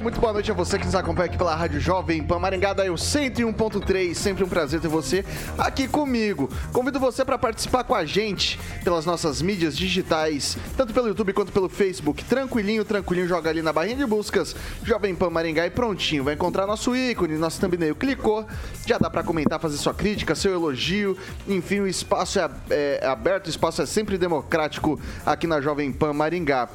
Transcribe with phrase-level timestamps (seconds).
[0.00, 2.88] Muito boa noite a você que nos acompanha aqui pela Rádio Jovem Pan Maringá, daí
[2.88, 4.14] o 101.3.
[4.14, 5.22] Sempre um prazer ter você
[5.58, 6.48] aqui comigo.
[6.72, 11.52] Convido você para participar com a gente pelas nossas mídias digitais, tanto pelo YouTube quanto
[11.52, 12.24] pelo Facebook.
[12.24, 16.24] Tranquilinho, tranquilinho, joga ali na barrinha de buscas Jovem Pan Maringá e prontinho.
[16.24, 17.94] Vai encontrar nosso ícone, nosso thumbnail.
[17.94, 18.46] Clicou,
[18.86, 21.16] já dá para comentar, fazer sua crítica, seu elogio.
[21.46, 26.14] Enfim, o espaço é, é aberto, o espaço é sempre democrático aqui na Jovem Pan
[26.14, 26.70] Maringá.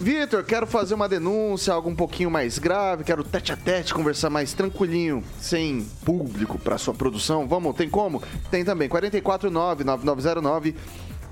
[0.00, 4.30] Vitor, quero fazer uma denúncia, algo um pouquinho mais grave, quero tete a tete, conversar
[4.30, 7.48] mais tranquilinho, sem público para sua produção.
[7.48, 8.22] Vamos, tem como?
[8.48, 10.76] Tem também, 449 9909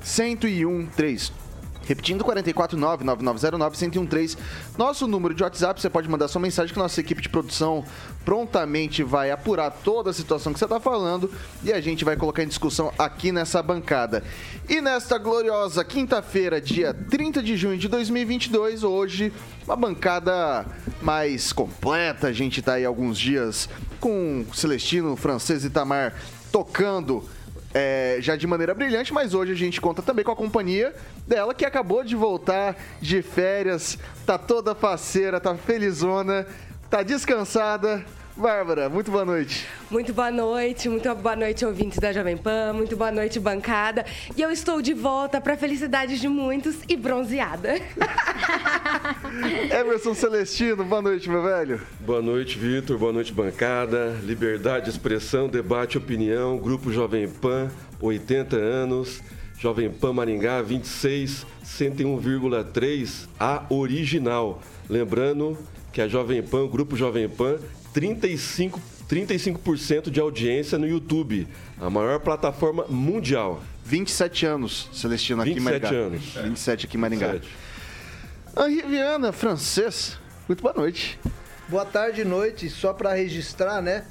[0.00, 1.45] 1013.
[1.86, 4.36] Repetindo, 449-9909-1013.
[4.76, 7.84] Nosso número de WhatsApp, você pode mandar sua mensagem que nossa equipe de produção
[8.24, 11.30] prontamente vai apurar toda a situação que você está falando
[11.62, 14.24] e a gente vai colocar em discussão aqui nessa bancada.
[14.68, 19.32] E nesta gloriosa quinta-feira, dia 30 de junho de 2022, hoje,
[19.64, 20.66] uma bancada
[21.00, 22.26] mais completa.
[22.26, 23.68] A gente está aí alguns dias
[24.00, 26.14] com Celestino, Francês e Tamar
[26.50, 27.22] tocando
[27.74, 30.94] é, já de maneira brilhante, mas hoje a gente conta também com a companhia
[31.26, 36.46] dela que acabou de voltar de férias, tá toda faceira, tá felizona,
[36.88, 38.04] tá descansada.
[38.36, 39.66] Bárbara, muito boa noite.
[39.90, 44.04] Muito boa noite, muito boa noite, ouvintes da Jovem Pan, muito boa noite, bancada.
[44.36, 47.76] E eu estou de volta para felicidade de muitos e bronzeada.
[49.72, 51.80] Emerson Celestino, boa noite, meu velho.
[52.00, 54.14] Boa noite, Vitor, boa noite, bancada.
[54.22, 57.70] Liberdade, expressão, debate, opinião, Grupo Jovem Pan,
[58.02, 59.22] 80 anos.
[59.58, 64.60] Jovem Pan Maringá, 26, 101,3, a original.
[64.86, 65.56] Lembrando
[65.90, 67.58] que a Jovem Pan, o Grupo Jovem Pan,
[67.96, 71.48] 35, 35% de audiência no YouTube,
[71.80, 73.62] a maior plataforma mundial.
[73.86, 75.88] 27 anos, Celestino, aqui em Maringá.
[75.88, 76.34] 27 anos.
[76.34, 77.32] 27 aqui em Maringá.
[77.32, 77.56] 27.
[78.58, 81.18] Henri Viana, francês, muito boa noite.
[81.70, 84.04] Boa tarde e noite, só para registrar, né,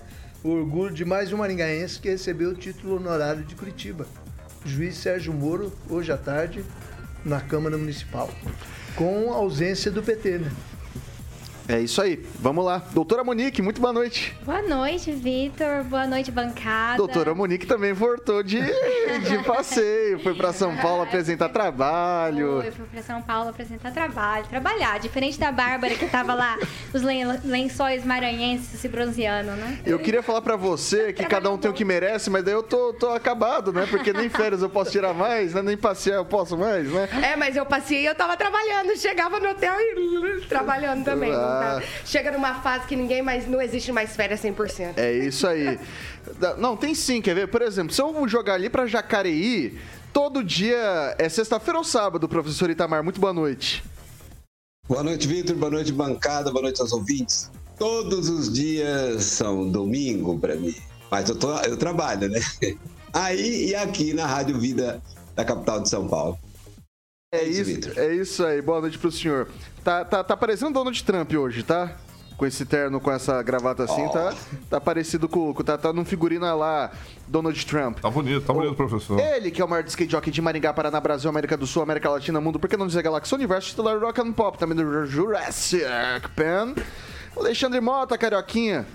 [0.43, 4.07] o orgulho de mais um maringaense que recebeu o título honorário de Curitiba.
[4.65, 6.65] Juiz Sérgio Moro, hoje à tarde,
[7.23, 8.31] na Câmara Municipal,
[8.95, 10.51] com ausência do PT, né?
[11.67, 12.23] É isso aí.
[12.39, 12.81] Vamos lá.
[12.91, 14.35] Doutora Monique, muito boa noite.
[14.43, 15.83] Boa noite, Vitor.
[15.85, 16.97] Boa noite, bancada.
[16.97, 18.59] Doutora Monique também voltou de,
[19.27, 20.19] de passeio.
[20.19, 22.61] Foi para São Paulo apresentar trabalho.
[22.61, 24.45] Foi, foi para São Paulo apresentar trabalho.
[24.45, 24.99] Trabalhar.
[24.99, 26.57] Diferente da Bárbara que tava lá,
[26.93, 29.79] os lençóis maranhenses se bronzeando, né?
[29.85, 32.61] Eu queria falar para você que cada um tem o que merece, mas daí eu
[32.63, 33.87] tô, tô acabado, né?
[33.89, 35.63] Porque nem férias eu posso tirar mais, né?
[35.63, 37.09] Nem passear eu posso mais, né?
[37.23, 38.95] É, mas eu passei e eu tava trabalhando.
[38.97, 41.33] Chegava no hotel e trabalhando também.
[41.33, 41.54] Ah.
[41.59, 41.83] Tá?
[42.05, 43.47] Chega numa fase que ninguém mais.
[43.47, 44.97] Não existe mais férias 100%.
[44.97, 45.79] É isso aí.
[46.57, 47.47] Não, tem sim, quer ver?
[47.47, 49.79] Por exemplo, se eu jogar ali pra Jacareí,
[50.11, 53.03] todo dia é sexta-feira ou sábado, professor Itamar?
[53.03, 53.83] Muito boa noite.
[54.87, 55.55] Boa noite, Vitor.
[55.55, 56.51] Boa noite, bancada.
[56.51, 57.49] Boa noite aos ouvintes.
[57.77, 60.75] Todos os dias são domingo para mim.
[61.09, 62.39] Mas eu, tô, eu trabalho, né?
[63.13, 65.01] Aí e aqui na Rádio Vida
[65.35, 66.37] da capital de São Paulo.
[67.35, 68.61] É, isso, é isso aí.
[68.61, 69.47] Boa noite pro senhor.
[69.83, 71.95] Tá, tá, tá parecendo Donald Trump hoje, tá?
[72.37, 74.09] Com esse terno, com essa gravata assim, oh.
[74.09, 74.33] tá,
[74.69, 76.91] tá parecido com, com tá, tá num figurino lá,
[77.27, 77.99] Donald Trump.
[77.99, 79.17] Tá bonito, tá bonito, o, professor.
[79.19, 82.09] Ele, que é o maior skate jockey de Maringá, Paraná, Brasil, América do Sul, América
[82.09, 85.85] Latina, Mundo, por que não dizer Galáxia Universo, titular Rock and Pop, também do Jurassic
[86.35, 86.75] Pen.
[87.37, 88.85] Alexandre Mota, Carioquinha.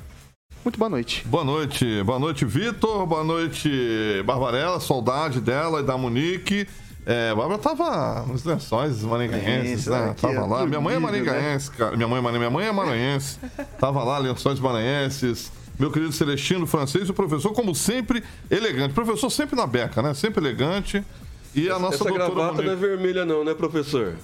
[0.65, 1.27] Muito boa noite.
[1.27, 2.03] Boa noite.
[2.03, 3.07] Boa noite, Vitor.
[3.07, 4.79] Boa noite, Barbarella.
[4.79, 6.69] Saudade dela e da Monique.
[7.07, 10.15] É, a Bárbara tava nos lençóis maranhenses, é, né?
[10.21, 10.67] Tava lá.
[10.67, 11.05] Minha mãe é né?
[11.05, 11.97] maranhense, cara.
[11.97, 13.39] Minha mãe, minha mãe é maranhense.
[13.79, 15.51] tava lá, lençóis maranhenses.
[15.79, 18.93] Meu querido Celestino francês, o professor, como sempre, elegante.
[18.93, 20.13] Professor sempre na beca, né?
[20.13, 21.03] Sempre elegante.
[21.55, 22.67] E a nossa Essa doutora gravata Monique...
[22.67, 24.15] não é vermelha não, né, professor?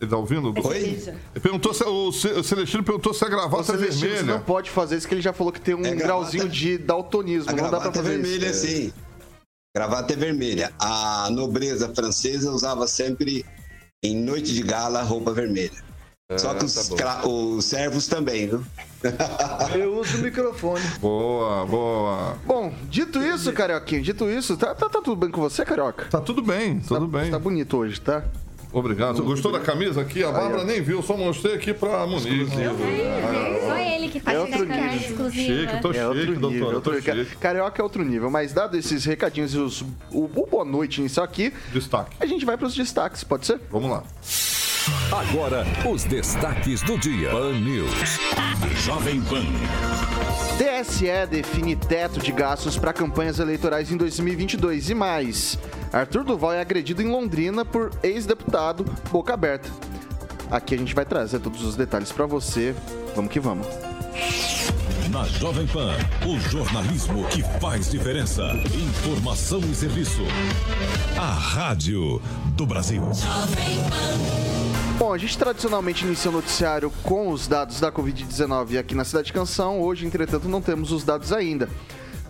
[0.00, 0.52] Ele tá ouvindo?
[0.64, 0.76] Oi?
[0.76, 2.12] Ele perguntou se, o
[2.42, 4.16] Celestino perguntou se a gravata é vermelha.
[4.16, 6.78] Você não pode fazer isso, que ele já falou que tem um é grauzinho de
[6.78, 7.50] daltonismo.
[7.50, 8.66] A não dá pra fazer é vermelha, isso.
[8.66, 8.92] sim.
[9.76, 10.72] Gravata é vermelha.
[10.78, 13.44] A nobreza francesa usava sempre,
[14.02, 15.88] em noite de gala, roupa vermelha.
[16.36, 18.62] Só que os, tá os servos também, viu?
[19.74, 20.84] Eu uso o microfone.
[21.00, 22.36] Boa, boa.
[22.44, 26.04] Bom, dito isso, Carioquinha, dito isso, tá, tá, tá tudo bem com você, Carioca?
[26.10, 27.30] Tá tudo bem, tudo tá, bem.
[27.30, 28.24] Tá bonito hoje, tá?
[28.72, 29.22] Obrigado.
[29.22, 30.22] Gostou da camisa aqui?
[30.22, 32.46] A Bárbara nem viu, só mostrei aqui pra Monique.
[33.66, 34.96] Só ele que faz É outro camisa nível.
[35.10, 35.60] exclusiva.
[35.60, 36.76] Chique, tô É outro chique, nível, doutora.
[36.76, 37.36] outro Tô chique.
[37.36, 41.24] Carioca é outro nível, mas dado esses recadinhos e os, o, o boa noite inicial
[41.24, 42.16] aqui, Destaque.
[42.20, 43.58] a gente vai pros destaques, pode ser?
[43.70, 44.02] Vamos lá.
[45.12, 47.30] Agora, os destaques do dia.
[47.30, 47.90] Pan News.
[48.84, 49.44] Jovem Pan.
[50.56, 55.58] TSE define teto de gastos para campanhas eleitorais em 2022 e mais.
[55.92, 59.70] Arthur Duval é agredido em Londrina por ex-deputado Boca Aberta.
[60.50, 62.74] Aqui a gente vai trazer todos os detalhes para você.
[63.14, 63.66] Vamos que vamos.
[65.10, 65.94] Na Jovem Pan,
[66.26, 68.42] o jornalismo que faz diferença.
[68.74, 70.22] Informação e serviço.
[71.18, 72.20] A Rádio
[72.54, 73.02] do Brasil.
[74.98, 79.28] Bom, a gente tradicionalmente inicia o noticiário com os dados da Covid-19 aqui na Cidade
[79.28, 79.80] de Canção.
[79.80, 81.68] Hoje, entretanto, não temos os dados ainda.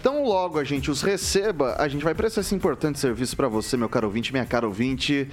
[0.09, 3.77] Então, logo a gente os receba, a gente vai prestar esse importante serviço para você,
[3.77, 5.29] meu caro ouvinte, minha cara ouvinte.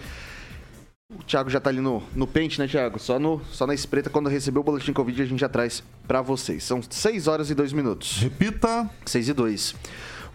[1.17, 2.99] O Thiago já tá ali no, no pente, né, Thiago?
[2.99, 6.21] Só, no, só na espreita, quando receber o boletim Covid, a gente já traz para
[6.21, 6.61] vocês.
[6.61, 8.17] São 6 horas e 2 minutos.
[8.17, 8.89] Repita.
[9.05, 9.75] 6 e 2.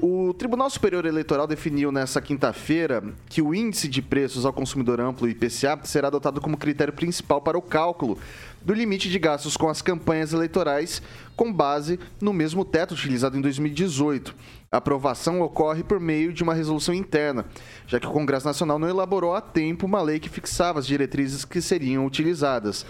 [0.01, 5.29] O Tribunal Superior Eleitoral definiu nessa quinta-feira que o índice de preços ao consumidor amplo,
[5.29, 8.19] IPCA, será adotado como critério principal para o cálculo
[8.62, 11.03] do limite de gastos com as campanhas eleitorais,
[11.37, 14.35] com base no mesmo teto utilizado em 2018.
[14.71, 17.45] A aprovação ocorre por meio de uma resolução interna,
[17.87, 21.45] já que o Congresso Nacional não elaborou a tempo uma lei que fixava as diretrizes
[21.45, 22.87] que seriam utilizadas.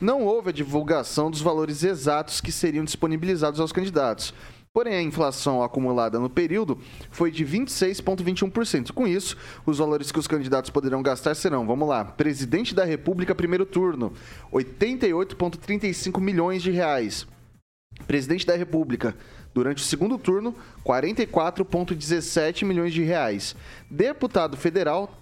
[0.00, 4.34] Não houve a divulgação dos valores exatos que seriam disponibilizados aos candidatos.
[4.74, 6.78] Porém, a inflação acumulada no período
[7.10, 8.90] foi de 26,21%.
[8.92, 9.36] Com isso,
[9.66, 14.14] os valores que os candidatos poderão gastar serão, vamos lá, presidente da República, primeiro turno,
[14.50, 17.26] 88,35 milhões de reais.
[18.06, 19.14] Presidente da República,
[19.52, 20.54] durante o segundo turno,
[20.86, 23.54] 44,17 milhões de reais.
[23.90, 25.14] Deputado federal,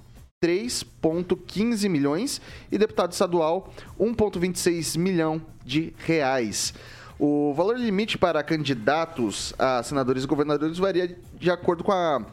[0.45, 6.73] 3,15 milhões e deputado estadual 1,26 milhão de reais.
[7.23, 12.25] O valor limite para candidatos a senadores e governadores varia de acordo com a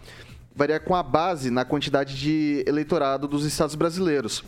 [0.56, 4.46] varia com a base na quantidade de eleitorado dos estados brasileiros.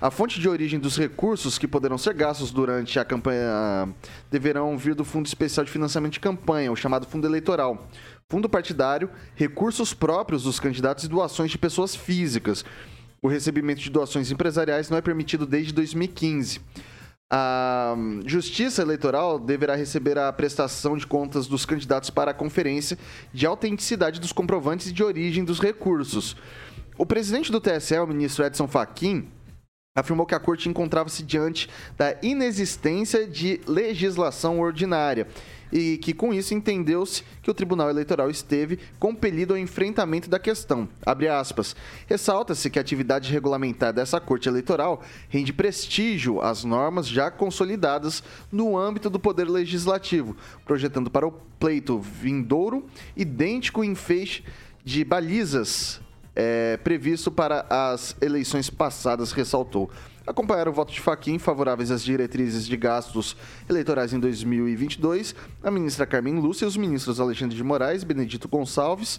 [0.00, 3.92] A fonte de origem dos recursos que poderão ser gastos durante a campanha
[4.30, 7.88] deverão vir do Fundo Especial de Financiamento de Campanha, o chamado Fundo Eleitoral.
[8.28, 12.64] Fundo partidário, recursos próprios dos candidatos e doações de pessoas físicas.
[13.20, 16.60] O recebimento de doações empresariais não é permitido desde 2015.
[17.32, 17.94] A
[18.26, 22.98] Justiça Eleitoral deverá receber a prestação de contas dos candidatos para a conferência
[23.32, 26.36] de autenticidade dos comprovantes de origem dos recursos.
[26.98, 29.28] O presidente do TSE, o ministro Edson Fachin,
[29.96, 35.28] afirmou que a corte encontrava-se diante da inexistência de legislação ordinária
[35.72, 40.88] e que com isso entendeu-se que o Tribunal Eleitoral esteve compelido ao enfrentamento da questão.
[42.06, 48.76] Ressalta-se que a atividade regulamentar dessa Corte Eleitoral rende prestígio às normas já consolidadas no
[48.76, 52.86] âmbito do Poder Legislativo, projetando para o pleito vindouro
[53.16, 54.42] idêntico em feixe
[54.84, 56.00] de balizas
[56.34, 59.90] é, previsto para as eleições passadas, ressaltou.
[60.26, 63.36] Acompanharam o voto de Faquim favoráveis às diretrizes de gastos
[63.68, 69.18] eleitorais em 2022, a ministra Carmen Lúcia e os ministros Alexandre de Moraes, Benedito Gonçalves,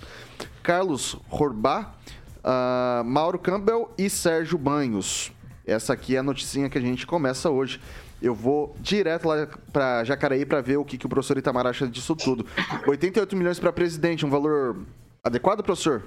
[0.61, 1.93] Carlos Horbá,
[2.39, 5.31] uh, Mauro Campbell e Sérgio Banhos.
[5.65, 7.79] Essa aqui é a noticinha que a gente começa hoje.
[8.21, 11.87] Eu vou direto lá para Jacareí para ver o que, que o professor Itamar acha
[11.87, 12.45] disso tudo.
[12.85, 14.77] 88 milhões para presidente, um valor
[15.23, 16.03] adequado, professor?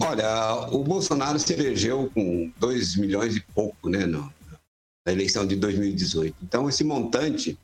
[0.00, 4.32] Olha, o Bolsonaro se elegeu com 2 milhões e pouco, né, no,
[5.06, 6.36] na eleição de 2018.
[6.42, 7.58] Então, esse montante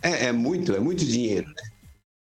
[0.00, 1.62] é, é muito, é muito dinheiro, né?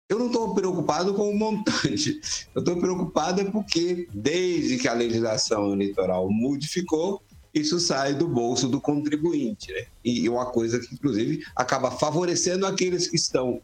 [0.08, 2.20] Eu não estou preocupado com o montante.
[2.54, 7.20] Eu estou preocupado é porque, desde que a legislação eleitoral modificou,
[7.52, 9.86] isso sai do bolso do contribuinte, né?
[10.04, 13.60] E uma coisa que, inclusive, acaba favorecendo aqueles que estão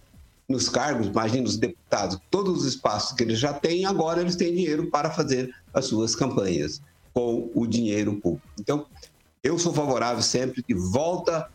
[0.52, 4.54] nos cargos, imagina os deputados, todos os espaços que eles já têm, agora eles têm
[4.54, 6.80] dinheiro para fazer as suas campanhas
[7.12, 8.46] com o dinheiro público.
[8.60, 8.86] Então,
[9.42, 11.48] eu sou favorável sempre que volta,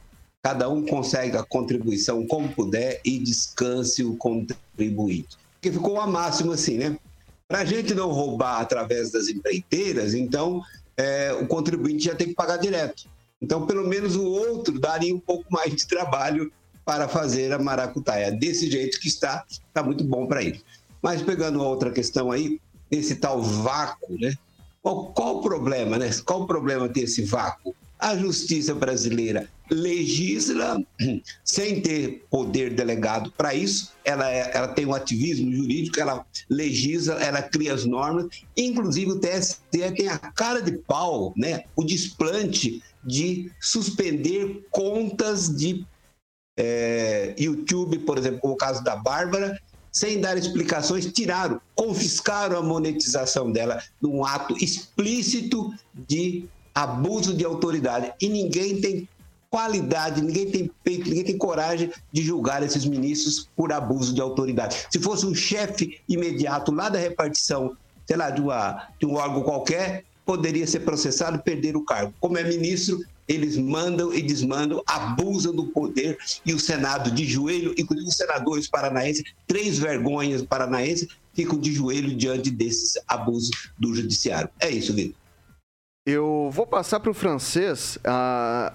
[0.43, 5.37] cada um consegue a contribuição como puder e descanse o contribuinte.
[5.53, 6.97] Porque ficou a máxima assim, né?
[7.47, 10.61] Para a gente não roubar através das empreiteiras, então
[10.97, 13.09] é, o contribuinte já tem que pagar direto.
[13.41, 16.51] Então, pelo menos o outro daria um pouco mais de trabalho
[16.87, 18.31] para fazer a maracutaia.
[18.31, 20.61] Desse jeito que está, está muito bom para ele.
[21.01, 24.33] Mas pegando outra questão aí, nesse tal vácuo, né?
[24.81, 26.09] Qual, qual o problema, né?
[26.25, 27.75] Qual o problema desse vácuo?
[27.99, 30.81] A justiça brasileira legisla
[31.43, 33.91] sem ter poder delegado para isso.
[34.05, 38.27] Ela, é, ela tem um ativismo jurídico, ela legisla, ela cria as normas.
[38.55, 41.65] Inclusive o TSE tem a cara de pau, né?
[41.75, 45.85] o desplante de suspender contas de
[46.57, 49.59] é, YouTube, por exemplo, como o caso da Bárbara,
[49.91, 58.11] sem dar explicações, tiraram, confiscaram a monetização dela num ato explícito de abuso de autoridade.
[58.21, 59.07] E ninguém tem
[59.49, 64.85] qualidade, ninguém tem peito, ninguém tem coragem de julgar esses ministros por abuso de autoridade.
[64.91, 69.41] Se fosse um chefe imediato lá da repartição, sei lá, de, uma, de um órgão
[69.41, 72.13] qualquer, poderia ser processado e perder o cargo.
[72.19, 77.73] Como é ministro, eles mandam e desmandam, abusam do poder e o Senado de joelho,
[77.77, 84.49] inclusive os senadores paranaenses, três vergonhas paranaenses, ficam de joelho diante desses abusos do judiciário.
[84.59, 85.15] É isso, Vitor.
[86.05, 87.97] Eu vou passar para o francês.
[87.97, 88.71] Uh,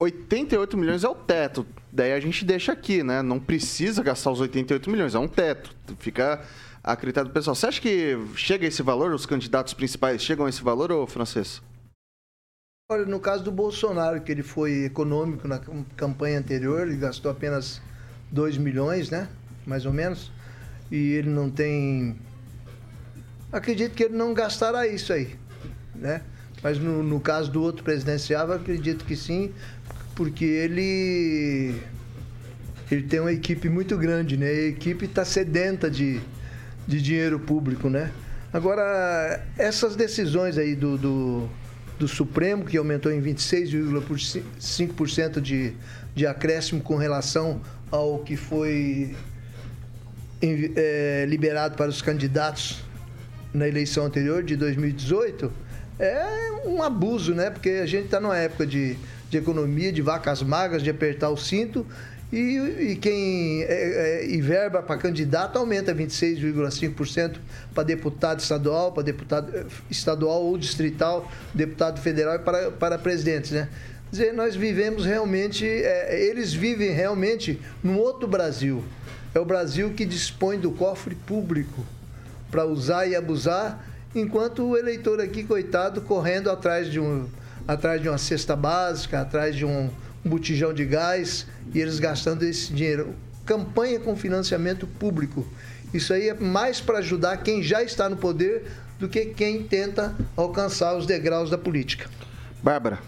[0.00, 1.64] 88 milhões é o teto.
[1.92, 3.22] Daí a gente deixa aqui, né?
[3.22, 5.74] Não precisa gastar os 88 milhões, é um teto.
[6.00, 6.44] Fica
[6.82, 7.54] acreditado pessoal.
[7.54, 9.14] Você acha que chega a esse valor?
[9.14, 11.62] Os candidatos principais chegam a esse valor, ou francês?
[12.90, 15.58] Olha, no caso do Bolsonaro, que ele foi econômico na
[15.96, 17.80] campanha anterior, ele gastou apenas
[18.30, 19.26] 2 milhões, né?
[19.66, 20.30] Mais ou menos.
[20.90, 22.14] E ele não tem.
[23.50, 25.34] Acredito que ele não gastará isso aí,
[25.94, 26.20] né?
[26.62, 29.50] Mas no, no caso do outro presidenciável, acredito que sim,
[30.14, 31.80] porque ele
[32.90, 34.46] ele tem uma equipe muito grande, né?
[34.46, 36.20] A equipe está sedenta de,
[36.86, 38.12] de dinheiro público, né?
[38.52, 41.48] Agora, essas decisões aí do, do,
[41.98, 45.72] do Supremo, que aumentou em 26,5% de,
[46.14, 47.60] de acréscimo com relação
[47.90, 49.14] ao que foi
[50.42, 52.82] é, liberado para os candidatos
[53.52, 55.52] na eleição anterior, de 2018,
[55.98, 57.50] é um abuso, né?
[57.50, 58.98] Porque a gente está numa época de
[59.34, 61.84] de economia, de vacas magras, de apertar o cinto.
[62.34, 67.36] E, e quem é, é, e verba para candidato aumenta 26,5%
[67.72, 73.52] para deputado estadual, para deputado eh, estadual ou distrital, deputado federal e para, para presidentes,
[73.52, 73.68] né?
[74.10, 78.82] Dizer, nós vivemos realmente, é, eles vivem realmente num outro Brasil.
[79.32, 81.86] É o Brasil que dispõe do cofre público
[82.50, 87.28] para usar e abusar, enquanto o eleitor aqui, coitado, correndo atrás de um
[87.66, 89.88] atrás de uma cesta básica, atrás de um,
[90.24, 93.14] um botijão de gás e eles gastando esse dinheiro.
[93.44, 95.46] Campanha com financiamento público.
[95.92, 98.64] Isso aí é mais para ajudar quem já está no poder
[98.98, 102.08] do que quem tenta alcançar os degraus da política.
[102.62, 102.98] Bárbara.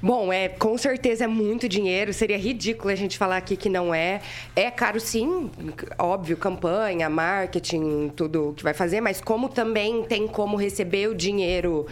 [0.00, 2.12] Bom, é com certeza é muito dinheiro.
[2.12, 4.20] Seria ridículo a gente falar aqui que não é.
[4.54, 5.50] É caro, sim,
[5.98, 11.86] óbvio, campanha, marketing, tudo que vai fazer, mas como também tem como receber o dinheiro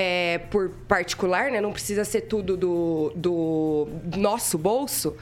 [0.00, 1.60] é, por particular, né?
[1.60, 5.16] Não precisa ser tudo do, do nosso bolso.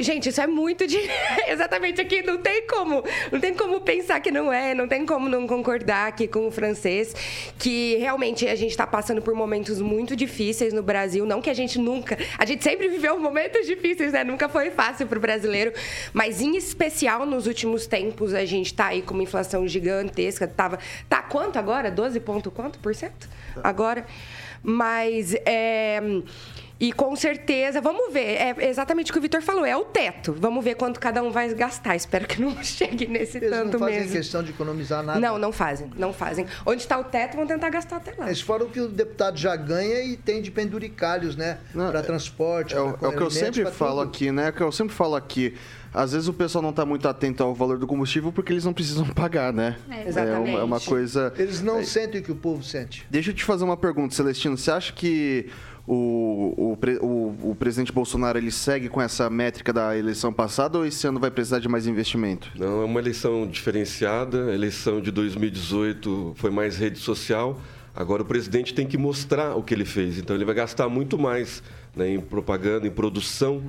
[0.00, 0.98] Gente, isso é muito de.
[1.46, 3.04] Exatamente aqui, não tem como.
[3.30, 6.50] Não tem como pensar que não é, não tem como não concordar aqui com o
[6.50, 7.14] francês,
[7.58, 11.26] que realmente a gente está passando por momentos muito difíceis no Brasil.
[11.26, 12.18] Não que a gente nunca.
[12.38, 14.24] A gente sempre viveu momentos difíceis, né?
[14.24, 15.72] Nunca foi fácil para o brasileiro.
[16.14, 20.48] Mas em especial nos últimos tempos, a gente está aí com uma inflação gigantesca.
[20.48, 20.78] Tava,
[21.08, 21.90] tá quanto agora?
[21.90, 23.28] 12 ponto quanto por cento?
[23.62, 24.06] Agora.
[24.62, 25.34] Mas.
[25.44, 26.00] É
[26.82, 30.34] e com certeza, vamos ver, é exatamente o que o Vitor falou, é o teto.
[30.36, 31.94] Vamos ver quanto cada um vai gastar.
[31.94, 33.72] Espero que não chegue nesse Eles tanto mesmo.
[33.74, 34.12] não fazem mesmo.
[34.16, 35.20] questão de economizar nada.
[35.20, 36.44] Não, não fazem, não fazem.
[36.66, 38.26] Onde está o teto, vão tentar gastar até lá.
[38.26, 41.58] Mas fora o que o deputado já ganha e tem de penduricalhos, né?
[41.72, 42.74] Para é, transporte.
[42.74, 44.08] É, o, é o que eu sempre falo tudo.
[44.08, 44.46] aqui, né?
[44.46, 45.54] É o que eu sempre falo aqui
[45.94, 48.72] às vezes o pessoal não está muito atento ao valor do combustível porque eles não
[48.72, 49.76] precisam pagar, né?
[49.90, 50.50] É, exatamente.
[50.50, 51.32] É uma, é uma coisa.
[51.36, 51.84] Eles não é...
[51.84, 53.06] sentem o que o povo sente.
[53.10, 54.56] Deixa eu te fazer uma pergunta, Celestino.
[54.56, 55.50] Você acha que
[55.86, 60.86] o, o, o, o, presidente Bolsonaro ele segue com essa métrica da eleição passada ou
[60.86, 62.50] esse ano vai precisar de mais investimento?
[62.56, 64.50] Não, é uma eleição diferenciada.
[64.50, 67.60] A eleição de 2018 foi mais rede social.
[67.94, 70.18] Agora o presidente tem que mostrar o que ele fez.
[70.18, 71.62] Então ele vai gastar muito mais
[71.96, 73.62] né, em propaganda, em produção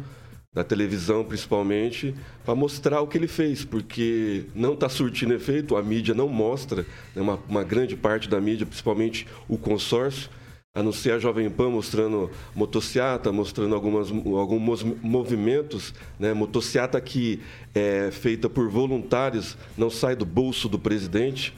[0.54, 2.14] da televisão principalmente,
[2.46, 6.86] para mostrar o que ele fez, porque não está surtindo efeito, a mídia não mostra,
[7.16, 10.30] né, uma, uma grande parte da mídia, principalmente o consórcio
[10.76, 16.34] a a Jovem Pan mostrando motociata, mostrando algumas, alguns movimentos, né?
[16.34, 17.40] motociata que
[17.76, 21.54] é feita por voluntários, não sai do bolso do presidente.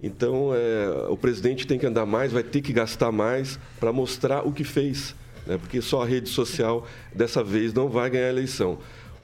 [0.00, 4.46] Então, é, o presidente tem que andar mais, vai ter que gastar mais para mostrar
[4.46, 5.58] o que fez, né?
[5.58, 8.78] porque só a rede social, dessa vez, não vai ganhar a eleição.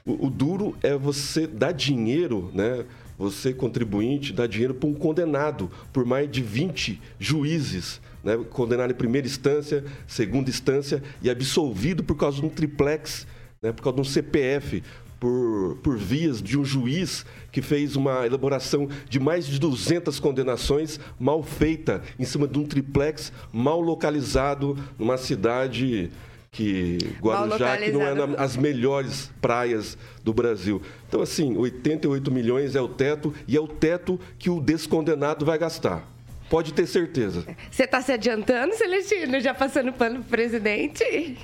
[0.05, 2.83] O, o duro é você dar dinheiro, né?
[3.17, 8.37] você, contribuinte, dá dinheiro para um condenado por mais de 20 juízes, né?
[8.49, 13.27] condenado em primeira instância, segunda instância e absolvido por causa de um triplex,
[13.61, 13.71] né?
[13.71, 14.83] por causa de um CPF,
[15.21, 20.99] por, por vias de um juiz que fez uma elaboração de mais de 200 condenações
[21.19, 26.09] mal feita em cima de um triplex mal localizado numa cidade
[26.51, 30.81] que Guarujá que não é na, as melhores praias do Brasil.
[31.07, 35.59] Então assim, 88 milhões é o teto e é o teto que o descondenado vai
[35.59, 36.03] gastar.
[36.51, 37.45] Pode ter certeza.
[37.71, 41.37] Você está se adiantando, Celestino, já passando pano pro presidente?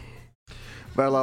[0.94, 1.22] Vai lá,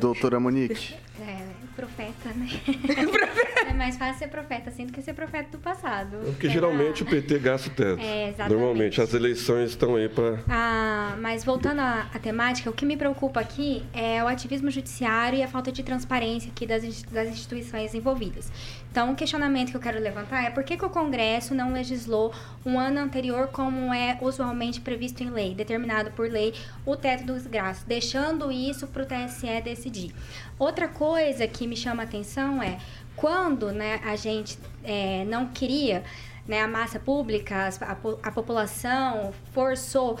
[0.00, 0.96] doutora Monique.
[1.20, 1.46] É,
[1.76, 2.48] profeta, né?
[3.70, 6.16] é mais fácil ser profeta assim do que ser profeta do passado.
[6.26, 8.00] É porque geralmente o PT gasta o teto.
[8.00, 8.52] É, exatamente.
[8.52, 10.40] Normalmente as eleições estão aí para.
[10.48, 15.38] Ah, mas voltando à, à, temática, o que me preocupa aqui é o ativismo judiciário
[15.38, 18.50] e a falta de transparência aqui das, das instituições envolvidas.
[18.90, 22.34] Então, o questionamento que eu quero levantar é por que, que o Congresso não legislou
[22.66, 26.52] um ano anterior, como é usualmente previsto em lei, determinado por lei,
[26.84, 30.12] o teto dos gastos, deixando isso para o TSE decidir.
[30.58, 32.78] Outra coisa que me chama a atenção é
[33.14, 36.02] quando né, a gente é, não queria
[36.48, 40.18] né, a massa pública, a, a população forçou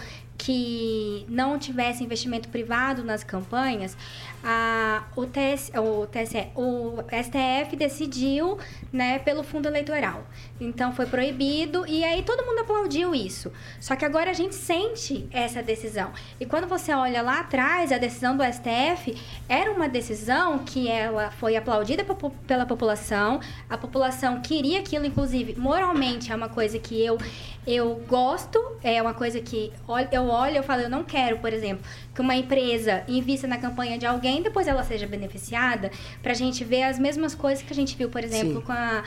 [0.50, 3.96] que não tivesse investimento privado nas campanhas,
[4.42, 8.58] a, o, TS, o, TSE, o STF decidiu
[8.92, 10.24] né, pelo fundo eleitoral.
[10.60, 13.52] Então foi proibido e aí todo mundo aplaudiu isso.
[13.78, 16.10] Só que agora a gente sente essa decisão.
[16.40, 19.16] E quando você olha lá atrás, a decisão do STF
[19.48, 22.04] era uma decisão que ela foi aplaudida
[22.46, 23.40] pela população.
[23.68, 27.18] A população queria aquilo, inclusive, moralmente é uma coisa que eu
[27.66, 29.70] eu gosto, é uma coisa que
[30.10, 33.98] eu olho e falo, eu não quero, por exemplo, que uma empresa invista na campanha
[33.98, 35.90] de alguém, depois ela seja beneficiada,
[36.22, 38.66] para a gente ver as mesmas coisas que a gente viu, por exemplo, Sim.
[38.66, 39.02] com a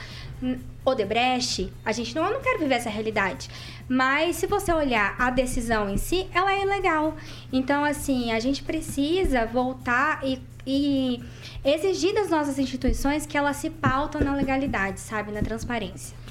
[0.84, 1.72] Odebrecht.
[1.84, 3.48] A gente não, eu não quero viver essa realidade.
[3.88, 7.16] Mas se você olhar a decisão em si, ela é legal.
[7.52, 11.22] Então, assim, a gente precisa voltar e, e
[11.64, 15.32] exigir das nossas instituições que elas se pautam na legalidade, sabe?
[15.32, 16.23] Na transparência.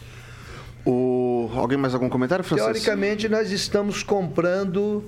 [0.86, 1.50] O...
[1.56, 2.72] Alguém mais algum comentário, Francisco?
[2.72, 5.04] Teoricamente, nós estamos comprando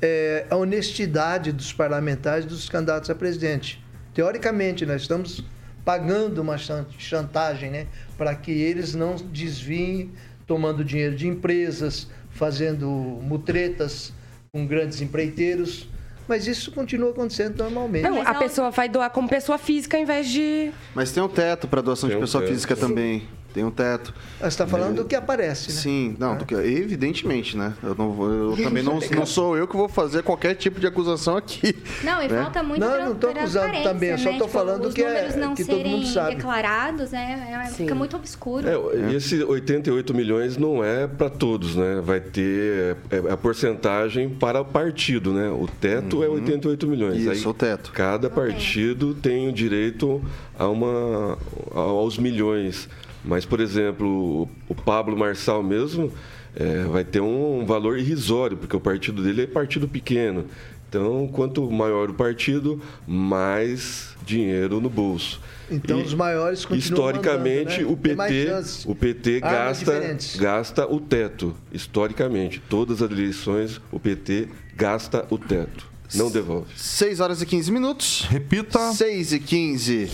[0.00, 3.82] é, a honestidade dos parlamentares dos candidatos a presidente.
[4.14, 5.44] Teoricamente, nós estamos
[5.84, 10.12] pagando uma chantagem né, para que eles não desviem,
[10.46, 14.12] tomando dinheiro de empresas, fazendo mutretas
[14.52, 15.88] com grandes empreiteiros.
[16.28, 18.04] Mas isso continua acontecendo normalmente.
[18.04, 20.70] Não, a pessoa vai doar como pessoa física ao invés de.
[20.94, 24.14] Mas tem um teto para doação tem de pessoa um física também tem um teto.
[24.38, 25.78] Você está falando do que aparece, né?
[25.78, 26.36] Sim, não, é.
[26.38, 27.74] que, evidentemente, né?
[27.82, 31.36] Eu, não, eu também não, não sou eu que vou fazer qualquer tipo de acusação
[31.36, 31.76] aqui.
[32.02, 32.42] Não, e né?
[32.42, 35.54] falta muito Não, não estou acusando também, eu só estou tipo, falando que, é, não
[35.54, 36.36] que todo mundo sabe.
[36.36, 37.64] declarados, né?
[37.66, 38.66] É, fica muito obscuro.
[38.66, 42.00] É, esse 88 milhões não é para todos, né?
[42.02, 45.48] Vai ter é, é, a porcentagem para o partido, né?
[45.48, 46.24] O teto uhum.
[46.24, 47.18] é 88 milhões.
[47.18, 47.92] Isso, Aí, o teto.
[47.92, 50.22] Cada partido tem o direito
[50.58, 51.38] a uma,
[51.74, 52.88] aos milhões.
[53.24, 56.12] Mas, por exemplo, o Pablo Marçal mesmo
[56.54, 60.46] é, vai ter um valor irrisório, porque o partido dele é partido pequeno.
[60.88, 65.40] Então, quanto maior o partido, mais dinheiro no bolso.
[65.70, 67.92] Então, e, os maiores continuam Historicamente, mandando, né?
[67.92, 68.52] o PT,
[68.86, 71.56] o PT gasta, gasta o teto.
[71.72, 75.90] Historicamente, todas as eleições, o PT gasta o teto.
[76.14, 76.66] Não devolve.
[76.76, 78.26] 6 horas e 15 minutos.
[78.28, 78.92] Repita.
[78.92, 80.10] 6 e 15.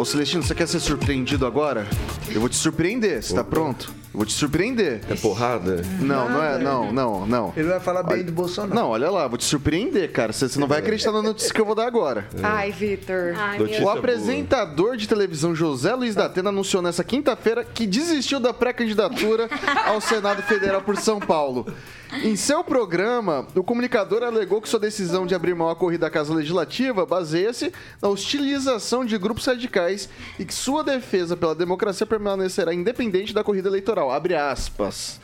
[0.00, 1.86] Ô, Celestino, você quer ser surpreendido agora?
[2.30, 3.92] Eu vou te surpreender, você tá pronto?
[4.14, 5.02] Eu vou te surpreender.
[5.10, 5.82] É porrada?
[6.00, 7.52] Não, não é, não, não, não.
[7.54, 8.74] Ele vai falar bem olha, do Bolsonaro.
[8.74, 10.32] Não, olha lá, vou te surpreender, cara.
[10.32, 12.26] Você, você não vai acreditar na notícia que eu vou dar agora.
[12.34, 12.40] É.
[12.42, 13.34] Ai, Vitor.
[13.82, 19.50] O apresentador de televisão José Luiz da Atena anunciou nessa quinta-feira que desistiu da pré-candidatura
[19.84, 21.66] ao Senado Federal por São Paulo.
[22.12, 26.10] Em seu programa, o comunicador alegou que sua decisão de abrir mão à corrida à
[26.10, 32.74] Casa Legislativa baseia-se na hostilização de grupos radicais e que sua defesa pela democracia permanecerá
[32.74, 34.10] independente da corrida eleitoral.
[34.10, 35.20] Abre aspas.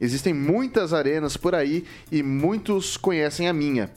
[0.00, 3.90] Existem muitas arenas por aí e muitos conhecem a minha.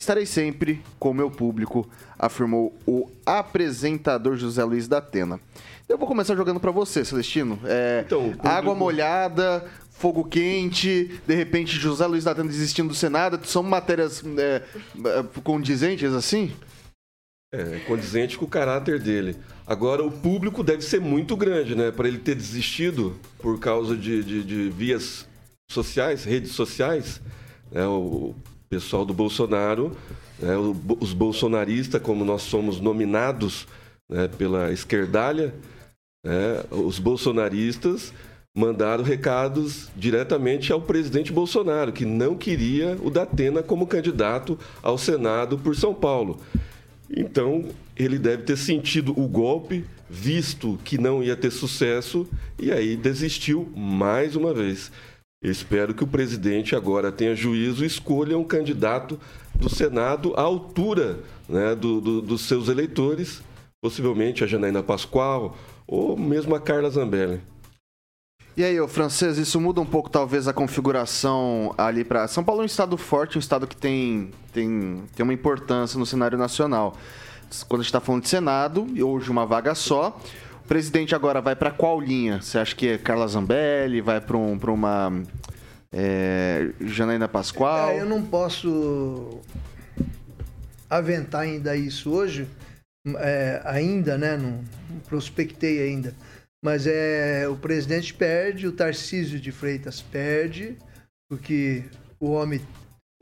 [0.00, 5.40] Estarei sempre com o meu público, afirmou o apresentador José Luiz da Atena.
[5.88, 7.58] Eu vou começar jogando para você, Celestino.
[7.64, 8.32] É, então.
[8.40, 9.64] Água molhada,
[9.98, 14.62] fogo quente, de repente José Luiz da Atena desistindo do Senado, são matérias é,
[15.04, 16.52] é, condizentes assim?
[17.52, 19.36] É, condizente com o caráter dele.
[19.66, 21.90] Agora, o público deve ser muito grande, né?
[21.90, 25.26] Para ele ter desistido por causa de, de, de vias
[25.70, 27.20] sociais, redes sociais.
[27.70, 27.86] Né?
[27.86, 28.34] O
[28.68, 29.96] pessoal do Bolsonaro,
[30.38, 30.56] né?
[31.00, 33.66] os bolsonaristas, como nós somos nominados
[34.08, 34.28] né?
[34.28, 35.54] pela esquerdalha,
[36.24, 38.12] né, os bolsonaristas
[38.54, 45.58] mandaram recados diretamente ao presidente Bolsonaro, que não queria o Datena como candidato ao Senado
[45.58, 46.40] por São Paulo.
[47.10, 52.96] Então, ele deve ter sentido o golpe, visto que não ia ter sucesso, e aí
[52.96, 54.90] desistiu mais uma vez.
[55.42, 59.18] Espero que o presidente agora tenha juízo e escolha um candidato
[59.54, 63.40] do Senado à altura né, do, do, dos seus eleitores,
[63.80, 65.56] possivelmente a Janaína Pascoal
[65.86, 67.40] ou mesmo a Carla Zambelli.
[68.58, 72.62] E aí, ô francês, isso muda um pouco talvez a configuração ali para São Paulo
[72.62, 76.96] é um estado forte, um estado que tem, tem, tem uma importância no cenário nacional.
[77.68, 80.20] Quando a gente está falando de Senado, hoje uma vaga só,
[80.64, 82.42] o presidente agora vai para qual linha?
[82.42, 84.00] Você acha que é Carla Zambelli?
[84.00, 85.12] Vai para um, uma
[85.92, 87.90] é, Janaína Pascoal?
[87.90, 89.38] É, eu não posso
[90.90, 92.48] aventar ainda isso hoje,
[93.18, 94.36] é, ainda, né?
[94.36, 96.12] Não, não prospectei ainda
[96.64, 100.76] mas é o presidente perde, o Tarcísio de Freitas perde,
[101.28, 101.84] porque
[102.18, 102.60] o homem,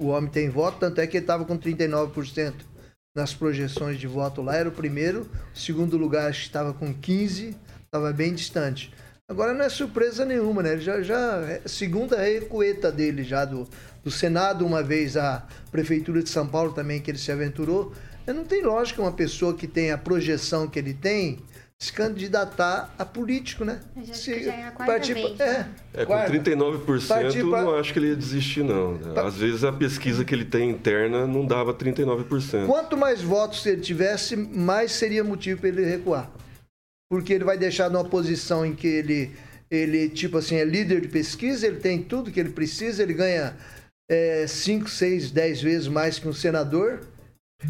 [0.00, 2.54] o homem tem voto, tanto é que ele estava com 39%
[3.14, 8.12] nas projeções de voto lá, era o primeiro, o segundo lugar estava com 15%, estava
[8.12, 8.92] bem distante.
[9.28, 10.78] Agora não é surpresa nenhuma, né?
[10.78, 13.68] Já, já é segunda recueta dele já do,
[14.04, 17.92] do Senado, uma vez a Prefeitura de São Paulo também que ele se aventurou.
[18.26, 21.40] Não tem lógica uma pessoa que tem a projeção que ele tem,
[21.78, 23.80] se candidatar a político, né?
[24.02, 25.38] Já, se, já é a quarta partir, vez.
[25.38, 28.98] É, é, com 39% partir não acho que ele ia desistir, não.
[29.16, 32.66] Às vezes a pesquisa que ele tem interna não dava 39%.
[32.66, 36.30] Quanto mais votos ele tivesse, mais seria motivo para ele recuar.
[37.10, 39.36] Porque ele vai deixar numa posição em que ele,
[39.70, 43.54] ele tipo assim, é líder de pesquisa, ele tem tudo que ele precisa, ele ganha
[44.48, 47.00] 5, 6, 10 vezes mais que um senador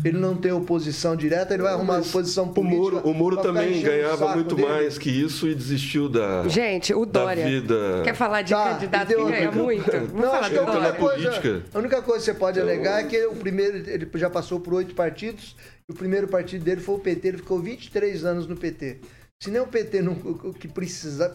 [0.05, 2.77] ele não tem oposição direta, ele vai arrumar oposição política.
[2.77, 4.69] O Moro, o Moro também ganhava muito dele.
[4.69, 7.47] mais que isso e desistiu da Gente, o Dória.
[7.47, 8.03] Vida...
[8.03, 9.91] Quer falar de tá, candidato que ganha muito?
[9.91, 10.93] Vamos não, falar do Dória.
[10.95, 11.63] Política.
[11.73, 12.69] A única coisa que você pode então...
[12.69, 15.57] alegar é que o primeiro, ele já passou por oito partidos,
[15.89, 18.99] e o primeiro partido dele foi o PT, ele ficou 23 anos no PT.
[19.39, 20.15] Se nem o PT, não,
[20.55, 21.29] que precisa,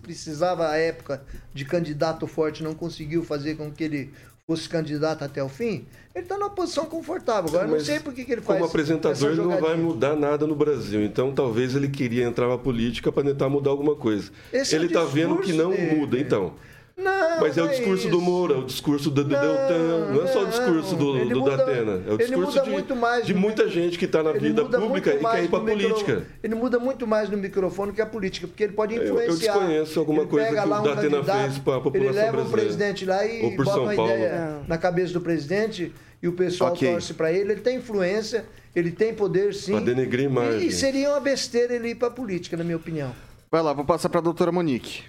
[0.00, 4.14] precisava à época de candidato forte, não conseguiu fazer com que ele
[4.48, 5.84] fosse candidato até o fim,
[6.14, 7.50] ele está numa posição confortável.
[7.50, 8.58] Agora, não sei por que, que ele faz.
[8.58, 11.04] Como apresentador, ele não vai mudar nada no Brasil.
[11.04, 14.30] Então, talvez ele queria entrar na política para tentar mudar alguma coisa.
[14.50, 15.96] Esse ele está é vendo que não dele.
[15.96, 16.54] muda, então.
[16.98, 20.12] Não, Mas é o discurso é do Moura, é o discurso do, do não, Deltan,
[20.12, 22.02] não é só o discurso do, do muda, Datena.
[22.08, 25.48] É o discurso de, de muita gente que está na vida pública e quer ir
[25.48, 26.14] para a política.
[26.16, 29.22] Micro, ele muda muito mais no microfone que a política, porque ele pode influenciar.
[29.22, 32.32] Eu, eu desconheço alguma ele coisa que o Datena fez para a população Ele leva
[32.32, 32.48] brasileira.
[32.48, 34.12] o presidente lá e bota São uma Paulo.
[34.12, 36.90] ideia na cabeça do presidente e o pessoal okay.
[36.90, 37.52] torce para ele.
[37.52, 39.70] Ele tem influência, ele tem poder sim.
[39.70, 40.60] Para denegrir mais.
[40.60, 43.14] E seria uma besteira ele ir para a política, na minha opinião.
[43.50, 45.04] Vai lá, vou passar para a doutora Monique.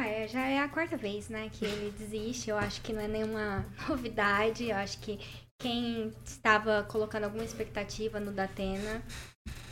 [0.00, 2.48] Ah, é, já é a quarta vez, né, que ele desiste.
[2.48, 4.68] Eu acho que não é nenhuma novidade.
[4.68, 5.18] Eu acho que
[5.58, 9.02] quem estava colocando alguma expectativa no Datena,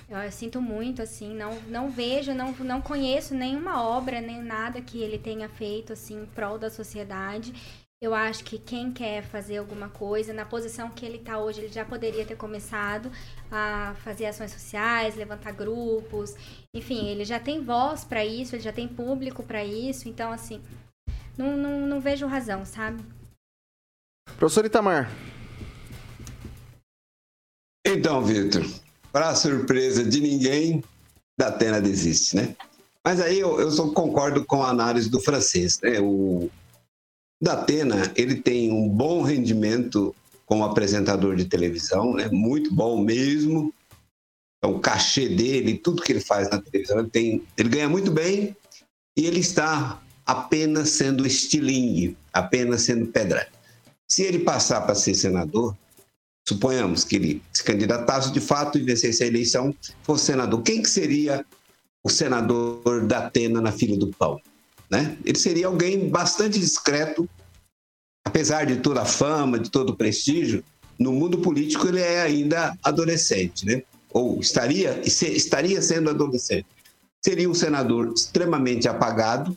[0.08, 4.82] eu, eu sinto muito, assim, não, não vejo, não, não conheço nenhuma obra, nem nada
[4.82, 7.54] que ele tenha feito, assim, em prol da sociedade.
[8.00, 11.72] Eu acho que quem quer fazer alguma coisa, na posição que ele está hoje, ele
[11.72, 13.10] já poderia ter começado
[13.50, 16.34] a fazer ações sociais, levantar grupos,
[16.74, 20.60] enfim, ele já tem voz para isso, ele já tem público para isso, então, assim,
[21.38, 23.02] não, não, não vejo razão, sabe?
[24.36, 25.10] Professor Itamar.
[27.86, 28.62] Então, Vitor,
[29.10, 30.84] para surpresa de ninguém,
[31.38, 32.54] da Atena desiste, né?
[33.02, 35.98] Mas aí eu, eu só concordo com a análise do francês, né?
[36.00, 36.50] O,
[37.40, 40.14] da Atena, ele tem um bom rendimento
[40.46, 42.28] como apresentador de televisão, né?
[42.30, 43.72] muito bom mesmo.
[44.58, 48.10] Então, o cachê dele, tudo que ele faz na televisão, ele, tem, ele ganha muito
[48.10, 48.56] bem
[49.16, 53.48] e ele está apenas sendo estilingue, apenas sendo pedra.
[54.08, 55.76] Se ele passar para ser senador,
[56.48, 60.88] suponhamos que ele se candidatasse de fato e vencesse a eleição, fosse senador, quem que
[60.88, 61.44] seria
[62.04, 64.40] o senador da Atena na fila do pão?
[64.90, 65.16] Né?
[65.24, 67.28] Ele seria alguém bastante discreto,
[68.24, 70.64] apesar de toda a fama, de todo o prestígio,
[70.98, 73.82] no mundo político ele é ainda adolescente, né?
[74.10, 76.66] ou estaria, estaria sendo adolescente.
[77.22, 79.56] Seria um senador extremamente apagado,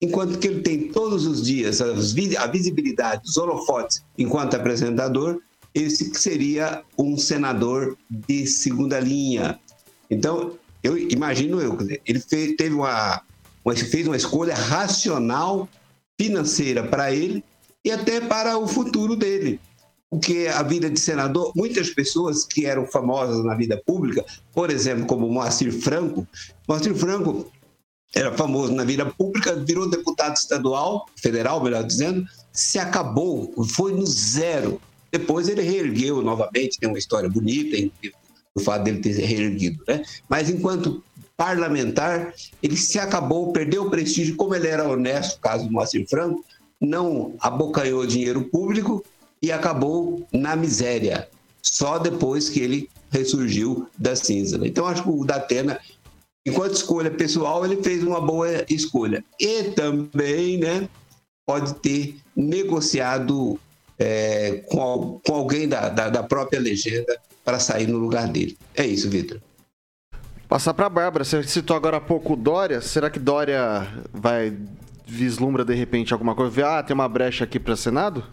[0.00, 5.40] enquanto que ele tem todos os dias a visibilidade, os holofotes enquanto apresentador,
[5.74, 9.58] esse seria um senador de segunda linha.
[10.10, 12.20] Então, eu imagino eu, ele
[12.56, 13.20] teve uma,
[13.90, 15.68] fez uma escolha racional
[16.18, 17.44] financeira para ele
[17.84, 19.60] e até para o futuro dele.
[20.10, 25.06] Porque a vida de senador, muitas pessoas que eram famosas na vida pública, por exemplo,
[25.06, 26.26] como Moacir Franco,
[26.66, 27.50] Moacir Franco
[28.14, 34.06] era famoso na vida pública, virou deputado estadual, federal, melhor dizendo, se acabou, foi no
[34.06, 34.80] zero.
[35.12, 37.76] Depois ele reergueu novamente, tem uma história bonita
[38.54, 40.02] o fato dele ter reerguido, né?
[40.28, 41.02] Mas enquanto
[41.38, 46.44] parlamentar, ele se acabou, perdeu o prestígio, como ele era honesto, caso do Moacir Franco,
[46.80, 49.04] não abocanhou dinheiro público
[49.40, 51.28] e acabou na miséria,
[51.62, 54.58] só depois que ele ressurgiu da cinza.
[54.66, 55.78] Então, acho que o Datena,
[56.44, 59.24] enquanto escolha pessoal, ele fez uma boa escolha.
[59.38, 60.88] E também, né,
[61.46, 63.58] pode ter negociado
[63.96, 68.58] é, com, com, alguém da, da, da própria legenda para sair no lugar dele.
[68.74, 69.40] É isso, Vitor.
[70.48, 72.80] Passar para a Bárbara, você citou agora há pouco Dória.
[72.80, 74.56] Será que Dória vai
[75.06, 76.78] vislumbra de repente alguma coisa?
[76.78, 78.24] Ah, tem uma brecha aqui para Senado?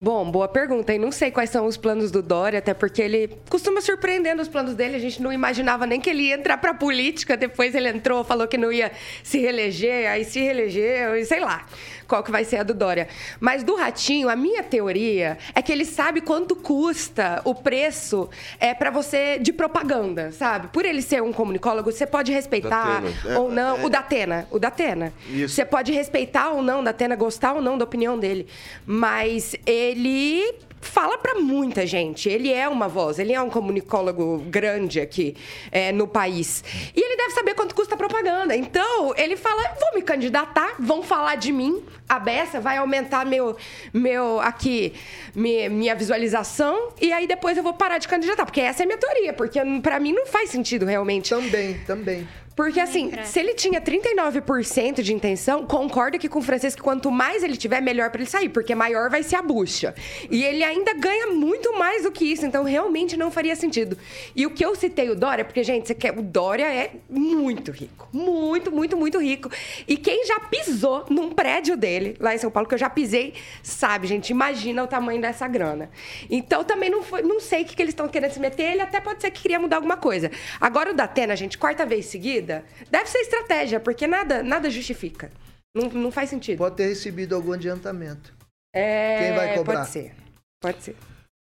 [0.00, 0.94] Bom, boa pergunta.
[0.94, 4.48] E não sei quais são os planos do Dória, até porque ele costuma surpreendendo os
[4.48, 4.94] planos dele.
[4.94, 7.36] A gente não imaginava nem que ele ia entrar pra política.
[7.36, 8.92] Depois ele entrou, falou que não ia
[9.24, 11.66] se reeleger, aí se reelegeu, e sei lá
[12.06, 13.08] qual que vai ser a do Dória.
[13.40, 18.74] Mas do Ratinho, a minha teoria é que ele sabe quanto custa o preço é
[18.74, 20.68] para você de propaganda, sabe?
[20.68, 23.38] Por ele ser um comunicólogo, você pode respeitar Datena.
[23.38, 23.76] ou não.
[23.76, 23.84] É, é...
[23.84, 24.48] O Datena.
[24.50, 25.12] O Datena.
[25.28, 25.54] Isso.
[25.54, 28.46] Você pode respeitar ou não o Datena, gostar ou não da opinião dele.
[28.86, 32.28] Mas ele fala para muita gente.
[32.28, 35.36] Ele é uma voz, ele é um comunicólogo grande aqui
[35.72, 36.62] é, no país.
[36.94, 38.54] E ele deve saber quanto custa a propaganda.
[38.54, 43.56] Então, ele fala: vou me candidatar, vão falar de mim, a beça vai aumentar meu,
[43.92, 44.92] meu aqui,
[45.34, 48.44] minha, minha visualização, e aí depois eu vou parar de candidatar.
[48.44, 51.30] Porque essa é a minha teoria, porque para mim não faz sentido realmente.
[51.30, 52.28] Também, também.
[52.56, 57.42] Porque, assim, se ele tinha 39% de intenção, concorda que com o Francisco, quanto mais
[57.42, 59.92] ele tiver, melhor para ele sair, porque maior vai ser a bucha.
[60.30, 63.98] E ele ainda ganha muito mais do que isso, então realmente não faria sentido.
[64.36, 67.72] E o que eu citei o Dória, porque, gente, você quer, o Dória é muito
[67.72, 68.08] rico.
[68.12, 69.50] Muito, muito, muito rico.
[69.88, 73.34] E quem já pisou num prédio dele, lá em São Paulo, que eu já pisei,
[73.62, 75.90] sabe, gente, imagina o tamanho dessa grana.
[76.30, 78.80] Então, também não, foi, não sei o que, que eles estão querendo se meter, ele
[78.80, 80.30] até pode ser que queria mudar alguma coisa.
[80.60, 85.30] Agora, o Datena, gente, quarta vez seguida, deve ser estratégia, porque nada, nada justifica.
[85.74, 86.58] Não, não faz sentido.
[86.58, 88.32] Pode ter recebido algum adiantamento.
[88.74, 89.80] É, Quem vai cobrar?
[89.80, 90.14] Pode ser.
[90.60, 90.96] Pode ser.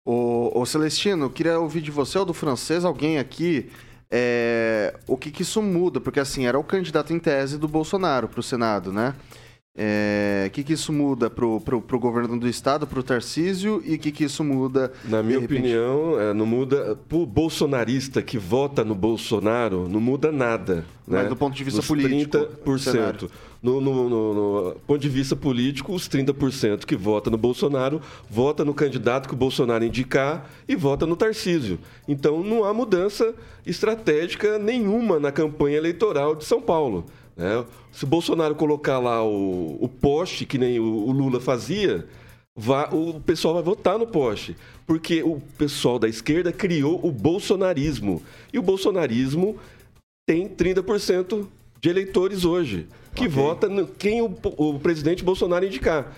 [0.08, 3.72] Ô, ô Celestino, queria ouvir de você ou do francês alguém aqui
[4.12, 8.28] é, o que, que isso muda, porque assim, era o candidato em tese do Bolsonaro
[8.28, 9.16] para o Senado, né?
[9.76, 13.96] O é, que, que isso muda pro, pro, pro governo do estado, pro Tarcísio, e
[13.96, 14.94] o que, que isso muda?
[15.04, 16.98] Na minha opinião, é, não muda.
[17.10, 20.86] Pro bolsonarista que vota no Bolsonaro, não muda nada.
[21.06, 21.30] Mas né?
[21.30, 22.38] do ponto de vista Nos político.
[22.66, 23.30] 30%.
[23.62, 28.64] No, no, no, no, ponto de vista político, os 30% que vota no Bolsonaro vota
[28.64, 31.80] no candidato que o Bolsonaro indicar e vota no Tarcísio.
[32.08, 33.34] Então não há mudança
[33.66, 37.06] estratégica nenhuma na campanha eleitoral de São Paulo.
[37.36, 37.66] Né?
[37.92, 42.08] Se o Bolsonaro colocar lá o, o poste, que nem o, o Lula fazia,
[42.56, 44.56] vá, o pessoal vai votar no poste.
[44.88, 48.22] Porque o pessoal da esquerda criou o bolsonarismo.
[48.54, 49.58] E o bolsonarismo
[50.28, 51.48] tem 30%
[51.82, 53.28] de eleitores hoje, que okay.
[53.28, 56.16] vota no, quem o, o presidente Bolsonaro indicar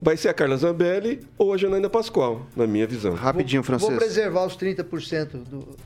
[0.00, 3.14] vai ser a Carla Zambelli ou a Janaína Pascoal, na minha visão.
[3.14, 3.92] Rapidinho, Francisco.
[3.92, 5.76] Vou preservar os 30% do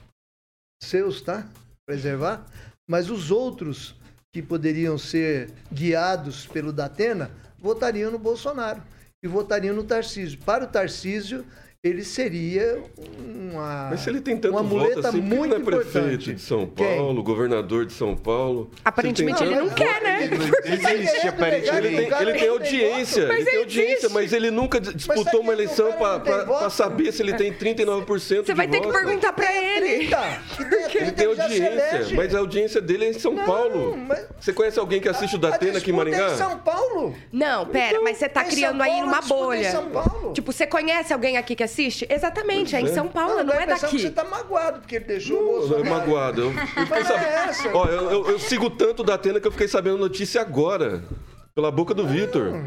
[0.83, 1.47] seus, tá?
[1.87, 2.47] Preservar.
[2.89, 3.95] Mas os outros
[4.33, 8.83] que poderiam ser guiados pelo Datena votariam no Bolsonaro
[9.23, 10.39] e votariam no Tarcísio.
[10.45, 11.45] Para o Tarcísio,
[11.87, 12.83] ele seria
[13.19, 16.67] uma Mas se ele tem tanto uma muleta assim, muito não é prefeito de São
[16.67, 17.25] Paulo, Quem?
[17.25, 18.71] governador de São Paulo.
[18.85, 20.25] Aparentemente ele, não quer, né?
[20.25, 21.87] Ele, existe, aparentemente.
[21.87, 25.93] Ele tem, ele tem audiência, mas ele tem audiência, mas ele nunca disputou uma eleição
[25.93, 30.09] para saber se ele tem 39% Você vai ter que perguntar para ele.
[30.95, 33.97] Ele tem audiência, mas a audiência dele é em São Paulo.
[34.41, 36.33] Você conhece alguém que assiste o Datena aqui em Maringá?
[36.33, 37.15] Em São Paulo?
[37.33, 39.71] Não, pera, então, mas você tá criando aí uma bolha.
[40.33, 42.07] Tipo, você conhece alguém aqui que assiste assiste?
[42.09, 42.89] Exatamente, é em é.
[42.89, 43.99] São Paulo, não, não é daqui.
[43.99, 45.85] você tá magoado, porque ele deixou não, o Bolsonaro.
[45.85, 46.43] Não é magoado.
[46.43, 46.53] Eu,
[46.97, 47.21] eu, sab...
[47.23, 51.03] é Ó, eu, eu, eu, sigo tanto da Atena que eu fiquei sabendo notícia agora.
[51.55, 52.65] Pela boca do Vitor.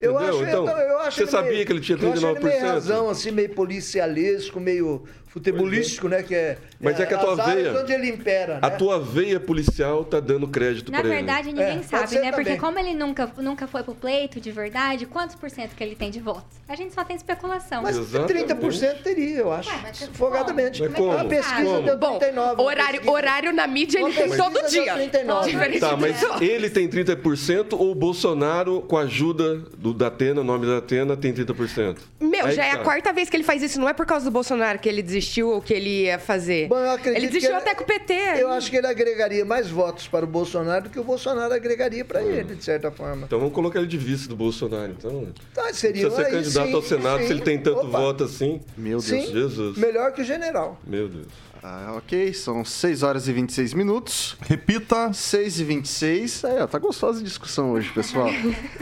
[0.00, 2.02] Eu acho, então, eu, acho você sabia meio, que ele tinha 39%?
[2.02, 6.22] Eu acho ele meio razão, assim, meio policialesco, meio futebolístico, né?
[6.22, 7.80] Que é, Mas é, é que a tua veia.
[7.80, 8.60] onde ele impera, né?
[8.60, 10.96] A tua veia policial tá dando crédito ele.
[10.96, 12.30] Na verdade, ninguém é, sabe, né?
[12.32, 15.94] Porque como ele nunca, nunca foi pro pleito de verdade, quantos por cento que ele
[15.94, 16.60] tem de votos?
[16.68, 17.82] A gente só tem especulação.
[17.82, 18.54] Mas Exatamente.
[18.54, 19.70] 30% teria, eu acho.
[19.70, 20.82] Ué, afogadamente.
[20.82, 21.16] Mas como?
[21.16, 21.82] A pesquisa como?
[21.82, 22.56] deu 39.
[22.56, 24.94] Bom, horário, horário na mídia ele tem todo dia.
[24.94, 25.78] 39.
[25.80, 30.66] Tá, mas ele tem 30% ou o Bolsonaro, com a ajuda do Datena, o nome
[30.66, 31.98] da Atena, tem 30%?
[32.20, 32.80] Meu, Aí já é tá.
[32.80, 33.80] a quarta vez que ele faz isso.
[33.80, 36.68] Não é por causa do Bolsonaro que ele desistiu desistiu ou que ele ia fazer?
[36.68, 38.12] Bom, ele desistiu ele- até com o PT.
[38.38, 42.04] Eu acho que ele agregaria mais votos para o Bolsonaro do que o Bolsonaro agregaria
[42.04, 43.24] para ele, de certa forma.
[43.26, 45.28] Então vamos colocar ele de vice do Bolsonaro, então.
[45.54, 47.26] Tá, seria Precisa ser aí, candidato sim, ao Senado sim.
[47.26, 47.98] se ele tem tanto Opa.
[48.00, 48.60] voto assim.
[48.76, 49.04] Meu Deus.
[49.04, 49.78] Sim, Jesus.
[49.78, 50.78] melhor que o general.
[50.86, 51.26] Meu Deus.
[51.64, 54.36] Ah, ok, são 6 horas e 26 minutos.
[54.40, 55.12] Repita.
[55.12, 56.44] 6 e 26.
[56.44, 58.28] Aí, ó, tá gostosa a discussão hoje, pessoal.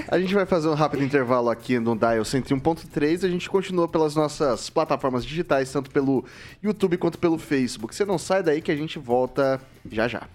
[0.08, 3.26] A gente vai fazer um rápido intervalo aqui no Dial 101.3.
[3.26, 6.24] A gente continua pelas nossas plataformas digitais, tanto pelo
[6.62, 7.94] YouTube quanto pelo Facebook.
[7.94, 10.26] Você não sai daí que a gente volta já já.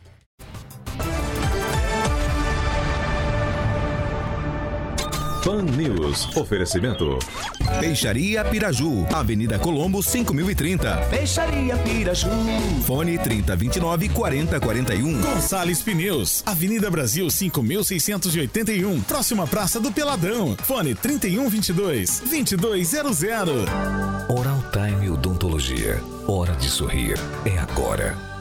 [5.46, 6.36] Pan News.
[6.36, 7.20] Oferecimento.
[7.80, 10.96] Peixaria Piraju, Avenida Colombo 5030.
[11.12, 12.30] Peixaria Piraju.
[12.84, 15.22] Fone 3029 4041.
[15.22, 20.58] Gonçalves Pneus, Avenida Brasil 5681, próxima Praça do Peladão.
[20.64, 23.66] Fone 3122 2200.
[24.28, 26.02] Oral Time Odontologia.
[26.28, 27.20] Hora de sorrir.
[27.46, 28.35] É agora.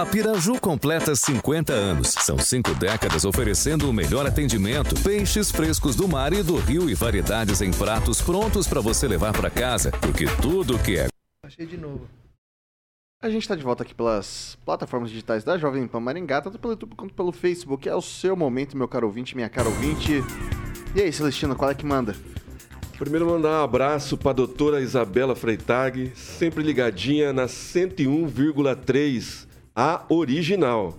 [0.00, 2.14] A Piraju completa 50 anos.
[2.20, 6.94] São cinco décadas oferecendo o melhor atendimento, peixes frescos do mar e do rio e
[6.94, 9.90] variedades em pratos prontos para você levar para casa.
[10.00, 11.08] Porque tudo que é
[11.44, 12.08] Achei de novo.
[13.22, 16.72] A gente tá de volta aqui pelas plataformas digitais da Jovem Pan Maringá, tanto pelo
[16.72, 17.86] YouTube quanto pelo Facebook.
[17.86, 20.24] É o seu momento, meu caro ouvinte, minha cara ouvinte.
[20.94, 22.16] E aí, Celestino, qual é que manda?
[22.98, 30.98] Primeiro mandar um abraço para a doutora Isabela Freitag, sempre ligadinha na 101,3, a original.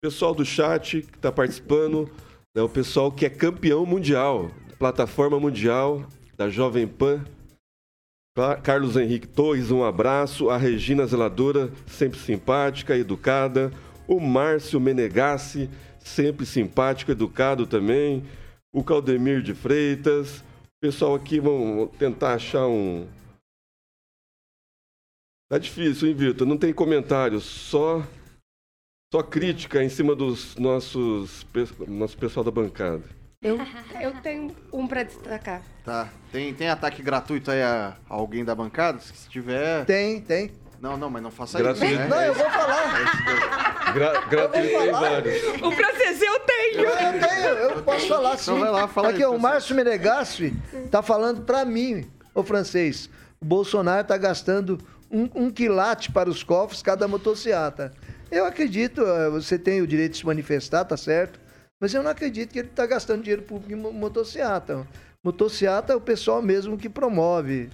[0.00, 2.10] Pessoal do chat que está participando,
[2.54, 6.04] né, o pessoal que é campeão mundial, plataforma mundial
[6.36, 7.24] da Jovem Pan.
[8.62, 10.48] Carlos Henrique Torres, um abraço.
[10.48, 13.72] A Regina Zeladora, sempre simpática, educada.
[14.06, 18.22] O Márcio Menegassi, sempre simpático, educado também.
[18.72, 20.44] O Caldemir de Freitas.
[20.80, 23.08] Pessoal aqui vão tentar achar um.
[25.48, 26.46] Tá difícil, hein, Vitor?
[26.46, 28.02] Não tem comentários, só
[29.12, 31.46] só crítica em cima dos nossos
[31.86, 33.02] nosso pessoal da bancada.
[33.40, 33.58] Eu,
[33.98, 35.62] eu tenho um pra destacar.
[35.84, 36.10] Tá.
[36.30, 38.98] Tem, tem ataque gratuito aí a, a alguém da bancada?
[38.98, 39.86] Se tiver.
[39.86, 40.52] Tem, tem.
[40.80, 41.86] Não, não, mas não faça Gratuito.
[41.86, 41.98] isso.
[42.02, 42.08] Né?
[42.08, 43.92] Não, eu vou falar.
[43.94, 45.42] Gra gratuito tem vários.
[45.62, 46.80] O francês eu tenho!
[46.84, 48.50] Eu tenho, eu posso falar sim.
[48.52, 49.38] Então vai lá, fala Aqui, aí, o.
[49.38, 50.54] Márcio Menegassi
[50.90, 53.10] tá falando pra mim, o francês.
[53.40, 54.78] O Bolsonaro tá gastando
[55.10, 57.92] um, um quilate para os cofres cada motocicleta.
[58.30, 61.40] Eu acredito, eh, você tem o direito de se manifestar, tá certo?
[61.80, 64.86] Mas eu não acredito que ele tá gastando dinheiro público em mo- motocicleta.
[65.24, 67.70] Motocicleta é o pessoal mesmo que promove,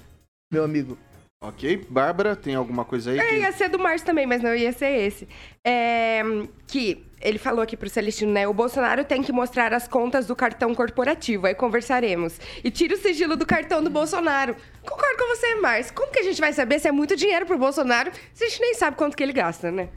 [0.52, 0.96] meu amigo.
[1.46, 3.18] Ok, Bárbara, tem alguma coisa aí?
[3.18, 5.28] É, que- ia ser do Márcio também, mas não ia ser esse.
[5.62, 6.22] É,
[6.66, 8.48] que ele falou aqui pro Celestino, né?
[8.48, 12.40] O Bolsonaro tem que mostrar as contas do cartão corporativo, aí conversaremos.
[12.64, 14.56] E tira o sigilo do cartão do Bolsonaro.
[14.82, 15.94] Concordo com você, Márcio.
[15.94, 18.60] Como que a gente vai saber se é muito dinheiro pro Bolsonaro se a gente
[18.62, 19.90] nem sabe quanto que ele gasta, né?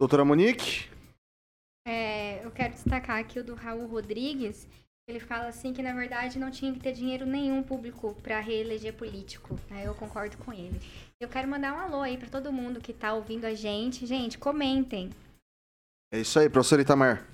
[0.00, 0.88] Doutora Monique?
[1.86, 4.66] É, eu quero destacar aqui o do Raul Rodrigues.
[5.08, 8.92] Ele fala assim que na verdade não tinha que ter dinheiro nenhum público para reeleger
[8.92, 9.58] político.
[9.70, 9.84] né?
[9.86, 10.78] Eu concordo com ele.
[11.18, 14.04] Eu quero mandar um alô aí para todo mundo que tá ouvindo a gente.
[14.04, 15.08] Gente, comentem.
[16.12, 17.26] É isso aí, professor Itamar.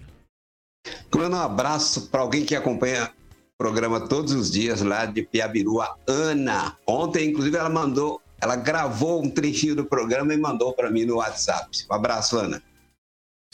[1.13, 5.81] Manda um abraço para alguém que acompanha o programa todos os dias lá de Piabiru,
[5.81, 6.77] a Ana.
[6.87, 11.17] Ontem, inclusive, ela mandou, ela gravou um trechinho do programa e mandou para mim no
[11.17, 11.87] WhatsApp.
[11.91, 12.63] Um abraço, Ana.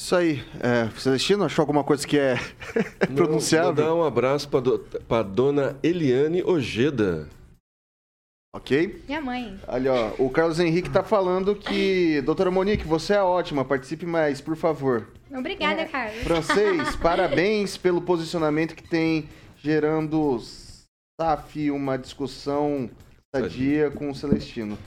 [0.00, 0.42] Isso aí.
[0.60, 2.36] É, Celestino, achou alguma coisa que é
[3.14, 3.68] pronunciável?
[3.68, 7.28] Mandar um abraço para do, pra dona Eliane Ojeda.
[8.56, 9.04] Ok?
[9.06, 9.60] Minha mãe.
[9.68, 14.40] Ali, ó, o Carlos Henrique tá falando que, doutora Monique, você é ótima, participe mais,
[14.40, 15.06] por favor.
[15.30, 16.22] Obrigada, Carlos.
[16.22, 19.28] Francês, parabéns pelo posicionamento que tem
[19.62, 20.40] gerando
[21.20, 22.88] SAF, uma discussão
[23.36, 24.78] sadia com o Celestino.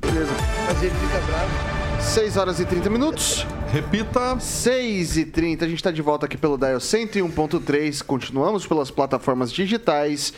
[0.00, 0.32] Beleza.
[0.68, 1.74] Mas ele fica bravo.
[2.00, 3.44] 6 horas e 30 minutos.
[3.74, 4.38] Repita.
[4.38, 8.04] 6 e 30 a gente está de volta aqui pelo Dial 101.3.
[8.04, 10.32] Continuamos pelas plataformas digitais.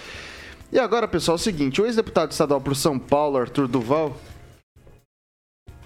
[0.73, 4.17] E agora, pessoal, é o seguinte: o ex-deputado estadual por São Paulo, Arthur Duval.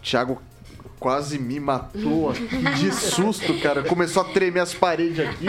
[0.01, 0.41] Thiago
[1.01, 2.47] quase me matou aqui
[2.79, 3.83] de susto, cara.
[3.83, 5.47] Começou a tremer as paredes aqui.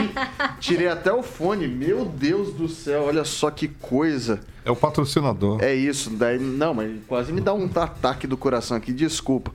[0.60, 1.68] Tirei até o fone.
[1.68, 4.40] Meu Deus do céu, olha só que coisa.
[4.66, 5.62] É o patrocinador.
[5.62, 9.52] É isso, daí não, mas quase me dá um ataque do coração aqui, desculpa.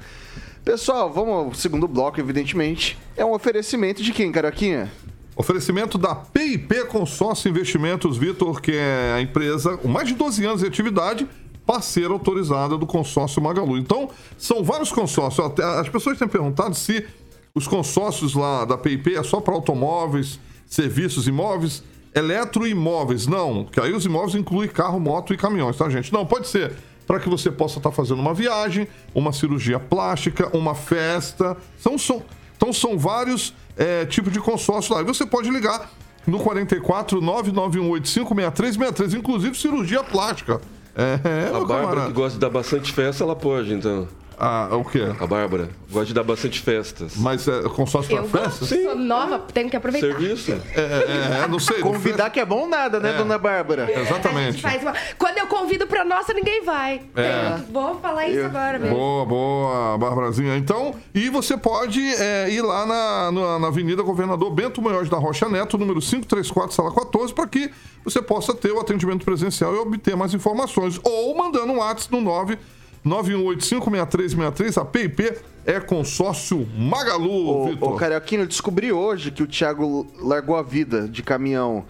[0.66, 2.98] Pessoal, vamos ao segundo bloco, evidentemente.
[3.16, 4.90] É um oferecimento de quem, Caroquinha?
[5.36, 10.62] Oferecimento da PIP Consórcio Investimentos, Vitor, que é a empresa com mais de 12 anos
[10.62, 11.28] de atividade,
[11.64, 13.78] parceira autorizada do consórcio Magalu.
[13.78, 15.52] Então, são vários consórcios.
[15.60, 17.06] As pessoas têm perguntado se
[17.54, 23.28] os consórcios lá da PIP é só para automóveis, serviços imóveis, eletroimóveis.
[23.28, 26.12] Não, que aí os imóveis incluem carro, moto e caminhões, tá, gente?
[26.12, 26.72] Não, pode ser
[27.06, 31.56] para que você possa estar fazendo uma viagem, uma cirurgia plástica, uma festa.
[31.78, 32.22] São, são,
[32.56, 35.02] então são vários é, tipos de consórcio lá.
[35.02, 35.90] E você pode ligar
[36.26, 40.60] no 44 991856363, inclusive cirurgia plástica.
[40.96, 41.20] É,
[41.54, 44.08] a Bárbara que gosta de dar bastante festa, ela pode, então.
[44.38, 45.00] Ah, o quê?
[45.18, 45.70] A Bárbara.
[45.90, 47.14] Gosta de dar bastante festas.
[47.16, 48.66] Mas é consórcio para festa?
[48.66, 48.84] Sim.
[48.84, 50.06] Sou nova, tenho que aproveitar.
[50.06, 50.52] Serviço.
[50.74, 51.80] É, é, é não sei.
[51.80, 53.16] Convidar que é bom nada, né, É.
[53.16, 53.90] dona Bárbara?
[53.90, 54.60] Exatamente.
[54.60, 57.00] Faz uma- Quando eu convido pra nossa, ninguém vai.
[57.16, 57.58] É.
[57.72, 58.94] Vou falar isso agora mesmo.
[58.94, 60.56] Boa, boa, Barbarazinha.
[60.56, 65.16] Então, e você pode é, ir lá na, na, na Avenida Governador Bento Munhoz da
[65.16, 67.70] Rocha Neto, número 534, sala 14, para que
[68.04, 71.00] você possa ter o atendimento presencial e obter mais informações.
[71.02, 72.58] Ou mandando um WhatsApp no 9
[73.06, 74.80] 91856363.
[74.80, 75.32] A PIP
[75.64, 77.92] é consórcio Magalu, Ô, Vitor.
[77.92, 81.84] ô, Carioquinho, eu descobri hoje que o Thiago largou a vida de caminhão.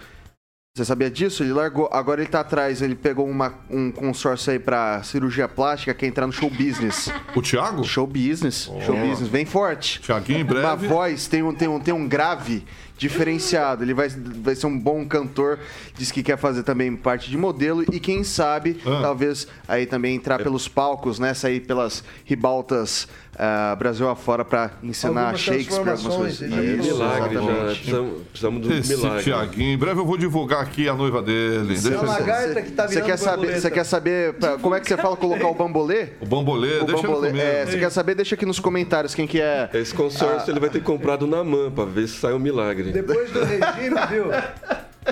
[0.77, 1.43] Você sabia disso?
[1.43, 1.89] Ele largou.
[1.91, 6.27] Agora ele tá atrás, ele pegou uma- um consórcio aí pra cirurgia plástica, quer entrar
[6.27, 7.11] no show business.
[7.35, 7.83] O Thiago?
[7.83, 8.71] Show business.
[8.85, 10.01] Show business, bem forte.
[10.03, 10.87] Tiaguinho, em Uma breve.
[10.87, 12.62] voz, tem um, tem, um, tem um grave
[12.99, 13.83] diferenciado.
[13.85, 15.59] Ele vai, vai ser um bom cantor.
[15.97, 17.83] Diz que quer fazer também parte de modelo.
[17.93, 19.01] E quem sabe, Ah.
[19.03, 21.35] talvez aí também entrar pelos palcos, né?
[21.35, 26.41] Sair pelas ribaltas ah, Brasil afora pra ensinar Algumas Shakespeare, algumas coisas.
[26.41, 27.41] Isso, milagre já.
[27.43, 27.77] exatamente.
[27.77, 29.23] Precisamos, precisamos um Esse milagre.
[29.25, 29.73] Tiaguinho.
[29.75, 31.75] Em breve eu vou divulgar aqui a noiva dele.
[31.75, 34.81] Deixa É uma lagarta que tá Você quer saber, você quer saber pra- como é
[34.81, 36.09] que você fala colocar o bambolê?
[36.21, 38.15] O bambolê, O deixa bambolê, é, você quer saber?
[38.15, 39.69] Deixa aqui nos comentários quem que é.
[39.75, 42.86] Esse consórcio ele vai ter comprado na mão pra ver se sai um milagre.
[42.93, 44.26] Depois do regime, viu?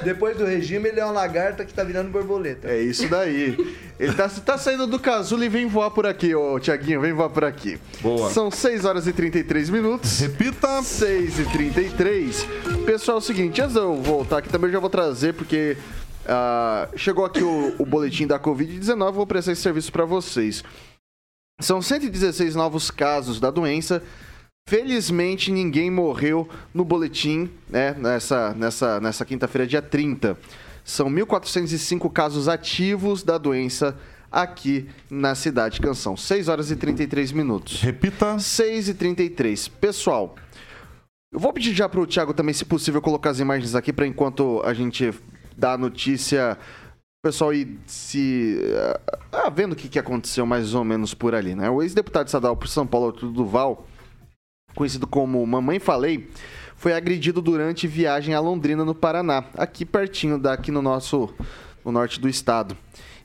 [0.02, 2.68] Depois do regime, ele é uma lagarta que tá virando borboleta.
[2.68, 3.76] É isso daí.
[3.98, 7.30] Ele tá, tá saindo do casulo e vem voar por aqui, ô Tiaguinho, vem voar
[7.30, 7.78] por aqui.
[8.00, 8.28] Boa.
[8.30, 10.18] São 6 horas e 33 minutos.
[10.18, 10.82] Repita.
[10.82, 12.46] 6 e 33.
[12.84, 15.76] Pessoal, é o seguinte, antes de eu voltar aqui também eu já vou trazer, porque
[16.26, 20.64] ah, chegou aqui o, o boletim da Covid-19, vou prestar esse serviço para vocês.
[21.60, 24.02] São 116 novos casos da doença.
[24.66, 30.38] Felizmente ninguém morreu no boletim, né, nessa, nessa, nessa quinta-feira, dia 30.
[30.82, 33.96] São 1.405 casos ativos da doença
[34.32, 36.16] aqui na cidade de Canção.
[36.16, 37.82] 6 horas e 33 minutos.
[37.82, 38.38] Repita.
[38.38, 39.68] 6 e 33.
[39.68, 40.34] Pessoal,
[41.30, 44.62] eu vou pedir já pro Thiago também, se possível, colocar as imagens aqui para enquanto
[44.64, 45.12] a gente
[45.56, 46.58] dá a notícia,
[47.22, 48.58] o pessoal ir se.
[49.30, 51.68] ah, vendo o que, que aconteceu mais ou menos por ali, né?
[51.68, 53.86] O ex-deputado estadual por São Paulo, Arthur Duval,
[54.74, 56.28] conhecido como Mamãe Falei,
[56.76, 61.32] foi agredido durante viagem a Londrina, no Paraná, aqui pertinho daqui no nosso
[61.84, 62.76] no norte do estado.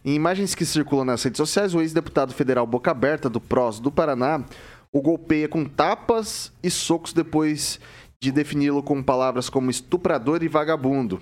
[0.03, 3.91] Em imagens que circulam nas redes sociais, o ex-deputado federal Boca Aberta do PROS do
[3.91, 4.43] Paraná
[4.91, 7.79] o golpeia com tapas e socos depois
[8.19, 11.21] de defini-lo com palavras como estuprador e vagabundo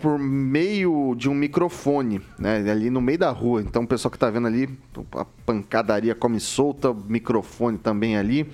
[0.00, 3.62] por meio de um microfone, né, ali no meio da rua.
[3.62, 4.68] Então o pessoal que tá vendo ali,
[5.12, 8.50] a pancadaria come solta, microfone também ali.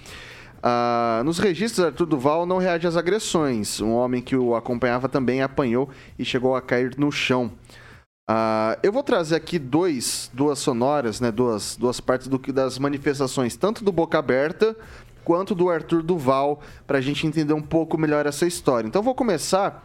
[0.63, 3.81] Ah, nos registros, Arthur Duval não reage às agressões.
[3.81, 5.89] Um homem que o acompanhava também apanhou
[6.19, 7.53] e chegou a cair no chão.
[8.29, 13.57] Ah, eu vou trazer aqui dois, duas sonoras, né, duas, duas partes do das manifestações,
[13.57, 14.77] tanto do Boca Aberta
[15.25, 18.87] quanto do Arthur Duval, para a gente entender um pouco melhor essa história.
[18.87, 19.85] Então vou começar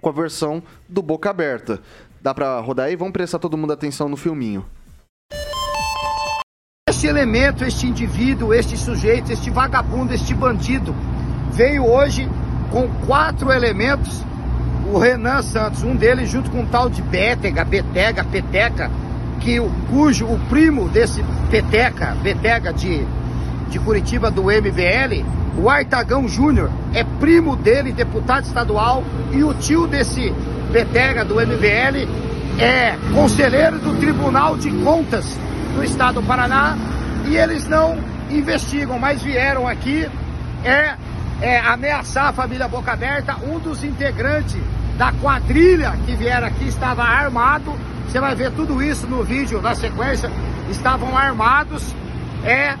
[0.00, 1.80] com a versão do Boca Aberta.
[2.20, 2.96] Dá para rodar aí?
[2.96, 4.64] Vamos prestar todo mundo atenção no filminho.
[6.88, 10.92] Este elemento, este indivíduo, este sujeito, este vagabundo, este bandido,
[11.52, 12.28] veio hoje
[12.72, 14.24] com quatro elementos.
[14.92, 18.90] O Renan Santos, um deles junto com um tal de Bétega, Betega, Peteca,
[19.40, 23.06] que, o- cujo o primo desse Peteca, Betega de,
[23.70, 25.24] de Curitiba do MBL,
[25.56, 30.34] o Artagão Júnior, é primo dele, deputado estadual, e o tio desse
[30.72, 32.08] Betega do MBL
[32.58, 35.38] é conselheiro do Tribunal de Contas
[35.74, 36.76] do Estado do Paraná
[37.26, 37.98] e eles não
[38.30, 40.08] investigam, mas vieram aqui
[40.64, 40.94] é,
[41.40, 43.36] é, ameaçar a família Boca Aberta.
[43.42, 44.56] Um dos integrantes
[44.96, 47.72] da quadrilha que vieram aqui estava armado.
[48.06, 50.30] Você vai ver tudo isso no vídeo na sequência.
[50.70, 51.94] Estavam armados,
[52.44, 52.76] é,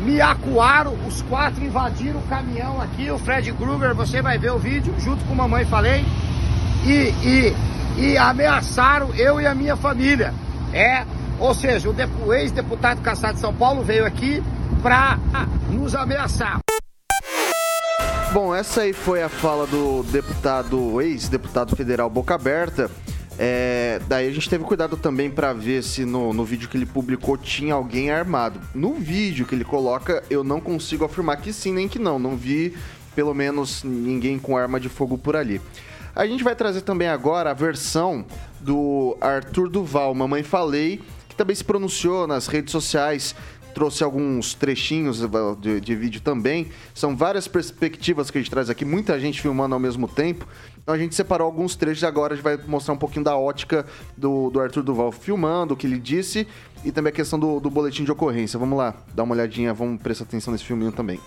[0.00, 3.10] me acuaram, os quatro invadiram o caminhão aqui.
[3.10, 6.04] O Fred Krueger, você vai ver o vídeo junto com a mamãe falei
[6.86, 7.56] e, e,
[7.98, 10.32] e ameaçaram eu e a minha família.
[10.72, 11.04] É,
[11.38, 11.94] ou seja, o,
[12.26, 14.42] o ex-deputado caçado de São Paulo veio aqui
[14.82, 15.18] para
[15.70, 16.58] nos ameaçar.
[18.32, 22.90] Bom, essa aí foi a fala do deputado, ex-deputado federal Boca Aberta.
[23.38, 26.86] É, daí a gente teve cuidado também para ver se no, no vídeo que ele
[26.86, 28.60] publicou tinha alguém armado.
[28.74, 32.18] No vídeo que ele coloca, eu não consigo afirmar que sim nem que não.
[32.18, 32.76] Não vi,
[33.14, 35.60] pelo menos, ninguém com arma de fogo por ali.
[36.16, 38.24] A gente vai trazer também agora a versão
[38.60, 43.34] do Arthur Duval, Mamãe Falei, que também se pronunciou nas redes sociais
[43.74, 45.20] trouxe alguns trechinhos
[45.58, 46.70] de, de, vídeo também.
[46.94, 50.46] São várias perspectivas que a gente traz aqui, muita gente filmando ao mesmo tempo.
[50.80, 53.84] Então a gente separou alguns trechos agora, a gente vai mostrar um pouquinho da ótica
[54.16, 56.46] do, do Arthur Duval filmando, o que ele disse,
[56.84, 58.56] e também a questão do, do boletim de ocorrência.
[58.60, 61.18] Vamos lá, dar uma olhadinha, vamos prestar atenção nesse filminho também.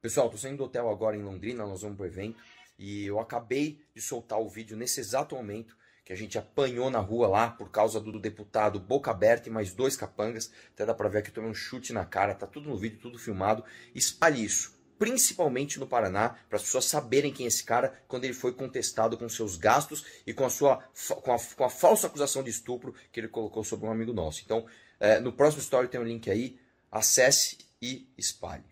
[0.00, 2.36] Pessoal, tô saindo do hotel agora em Londrina, nós vamos pro evento.
[2.78, 6.98] E eu acabei de soltar o vídeo nesse exato momento que a gente apanhou na
[6.98, 10.52] rua lá por causa do deputado Boca Aberta e mais dois capangas.
[10.74, 12.98] Até dá pra ver que eu tomei um chute na cara, tá tudo no vídeo,
[13.00, 13.64] tudo filmado.
[13.94, 18.34] Espalhe isso, principalmente no Paraná, para as pessoas saberem quem é esse cara quando ele
[18.34, 20.76] foi contestado com seus gastos e com a sua
[21.22, 24.42] com a, com a falsa acusação de estupro que ele colocou sobre um amigo nosso.
[24.44, 24.66] Então,
[25.00, 26.58] é, no próximo story tem um link aí,
[26.92, 28.64] acesse e espalhe.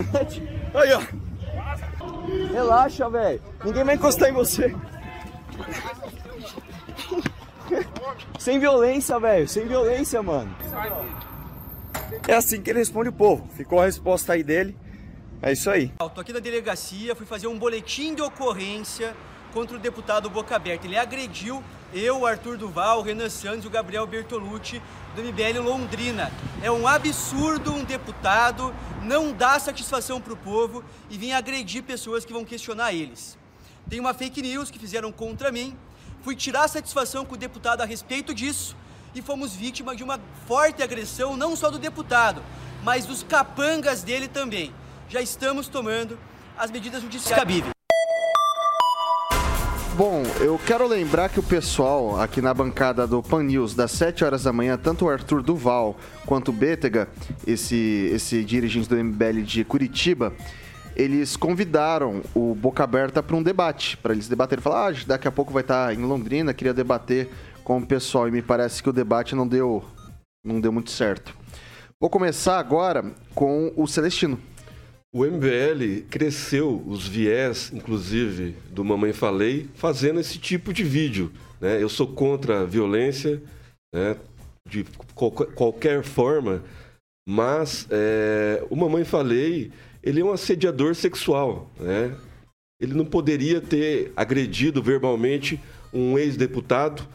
[0.74, 1.31] Aí, ó.
[2.52, 3.42] Relaxa, velho.
[3.64, 4.74] Ninguém vai encostar em você.
[8.38, 9.48] sem violência, velho.
[9.48, 10.54] Sem violência, mano.
[12.26, 13.46] É assim que ele responde o povo.
[13.54, 14.76] Ficou a resposta aí dele.
[15.40, 15.92] É isso aí.
[16.00, 19.14] Eu tô aqui na delegacia, fui fazer um boletim de ocorrência
[19.52, 20.86] contra o deputado Boca Aberta.
[20.86, 24.82] Ele agrediu eu, Arthur Duval, o Renan Santos e o Gabriel Bertolucci
[25.14, 26.32] do MBL Londrina.
[26.62, 32.24] É um absurdo um deputado não dar satisfação para o povo e vir agredir pessoas
[32.24, 33.38] que vão questionar eles.
[33.88, 35.76] Tem uma fake news que fizeram contra mim
[36.22, 38.76] Fui tirar satisfação com o deputado a respeito disso
[39.14, 42.42] e fomos vítima de uma forte agressão, não só do deputado,
[42.82, 44.72] mas dos capangas dele também.
[45.08, 46.18] Já estamos tomando
[46.56, 47.81] as medidas judiciais.
[49.94, 54.24] Bom, eu quero lembrar que o pessoal aqui na bancada do Pan News, das 7
[54.24, 57.08] horas da manhã, tanto o Arthur Duval quanto o Bétega,
[57.46, 60.32] esse, esse dirigente do MBL de Curitiba,
[60.96, 64.62] eles convidaram o Boca Aberta para um debate, para eles debaterem.
[64.62, 67.28] Falar, ah, daqui a pouco vai estar tá em Londrina, queria debater
[67.62, 68.26] com o pessoal.
[68.26, 69.84] E me parece que o debate não deu,
[70.42, 71.36] não deu muito certo.
[72.00, 74.38] Vou começar agora com o Celestino.
[75.14, 81.30] O MBL cresceu os viés, inclusive, do Mamãe Falei, fazendo esse tipo de vídeo.
[81.60, 81.82] Né?
[81.82, 83.42] Eu sou contra a violência,
[83.94, 84.16] né?
[84.66, 84.86] de
[85.54, 86.64] qualquer forma,
[87.28, 89.70] mas é, o Mamãe Falei
[90.02, 92.16] ele é um assediador sexual, né?
[92.80, 95.60] Ele não poderia ter agredido verbalmente
[95.92, 97.06] um ex-deputado,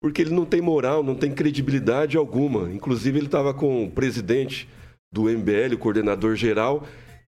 [0.00, 2.72] porque ele não tem moral, não tem credibilidade alguma.
[2.72, 4.68] Inclusive, ele estava com o presidente
[5.12, 6.86] do MBL, o coordenador geral,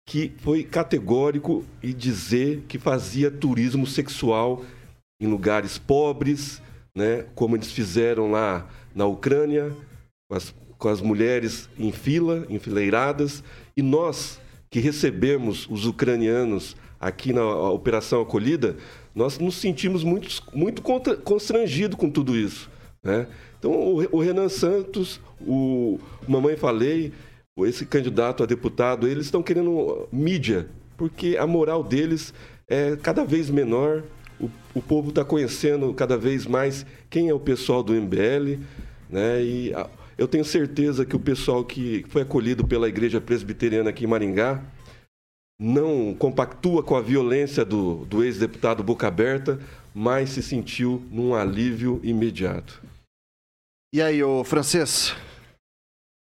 [0.07, 4.65] que foi categórico e dizer que fazia turismo sexual
[5.21, 6.63] em lugares pobres,
[6.95, 7.27] né?
[7.35, 9.75] como eles fizeram lá na Ucrânia,
[10.29, 13.43] com as, com as mulheres em fila, enfileiradas,
[13.77, 14.41] e nós
[14.71, 18.77] que recebemos os ucranianos aqui na Operação Acolhida,
[19.15, 22.71] nós nos sentimos muito, muito constrangidos com tudo isso.
[23.03, 23.27] Né?
[23.59, 25.99] Então, o, o Renan Santos, o
[26.29, 27.13] Mamãe Falei,
[27.65, 32.35] esse candidato a deputado, eles estão querendo mídia, porque a moral deles
[32.69, 34.03] é cada vez menor,
[34.41, 38.61] o, o povo está conhecendo cada vez mais quem é o pessoal do MBL,
[39.09, 39.43] né?
[39.43, 39.89] E a,
[40.19, 44.63] eu tenho certeza que o pessoal que foi acolhido pela Igreja Presbiteriana aqui em Maringá
[45.59, 49.59] não compactua com a violência do, do ex-deputado Boca Aberta,
[49.95, 52.83] mas se sentiu num alívio imediato.
[53.95, 55.15] E aí, ô francês?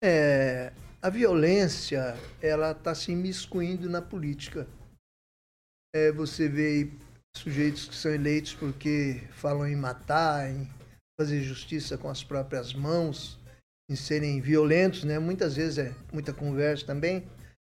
[0.04, 4.68] É, a violência, ela está se imiscuindo na política.
[5.96, 6.92] É, você vê
[7.36, 10.70] sujeitos que são eleitos porque falam em matar, em
[11.20, 13.40] fazer justiça com as próprias mãos,
[13.90, 15.18] em serem violentos, né?
[15.20, 17.28] Muitas vezes é muita conversa também.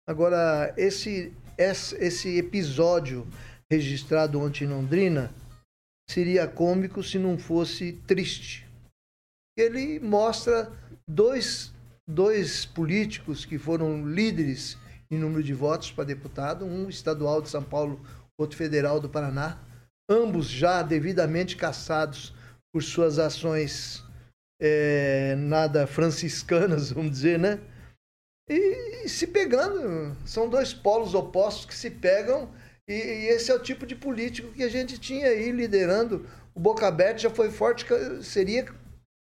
[0.07, 3.27] Agora, esse, esse episódio
[3.69, 5.33] registrado ontem em Londrina
[6.09, 8.67] seria cômico se não fosse triste.
[9.57, 10.71] Ele mostra
[11.07, 11.73] dois,
[12.07, 14.77] dois políticos que foram líderes
[15.09, 18.01] em número de votos para deputado, um estadual de São Paulo,
[18.37, 19.59] outro federal do Paraná,
[20.09, 22.33] ambos já devidamente caçados
[22.71, 24.03] por suas ações
[24.61, 27.59] é, nada franciscanas, vamos dizer, né?
[28.49, 32.51] E, e, se pegando, são dois polos opostos que se pegam,
[32.87, 36.27] e, e, esse é o tipo de político que a gente tinha aí liderando.
[36.53, 37.85] O Boca Aberta já foi forte,
[38.21, 38.67] seria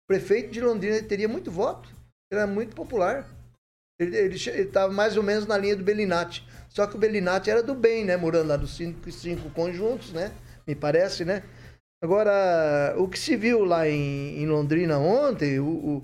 [0.08, 1.88] prefeito de Londrina, teria muito voto,
[2.32, 3.28] ele era muito popular.
[4.00, 6.48] Ele estava mais ou menos na linha do Bellinati.
[6.70, 8.16] Só que o Bellinati era do bem, né?
[8.18, 10.32] Morando lá dos cinco, cinco conjuntos, né?
[10.66, 11.44] Me parece, né?
[12.02, 16.04] Agora, o que se viu lá em, em Londrina ontem, o, o,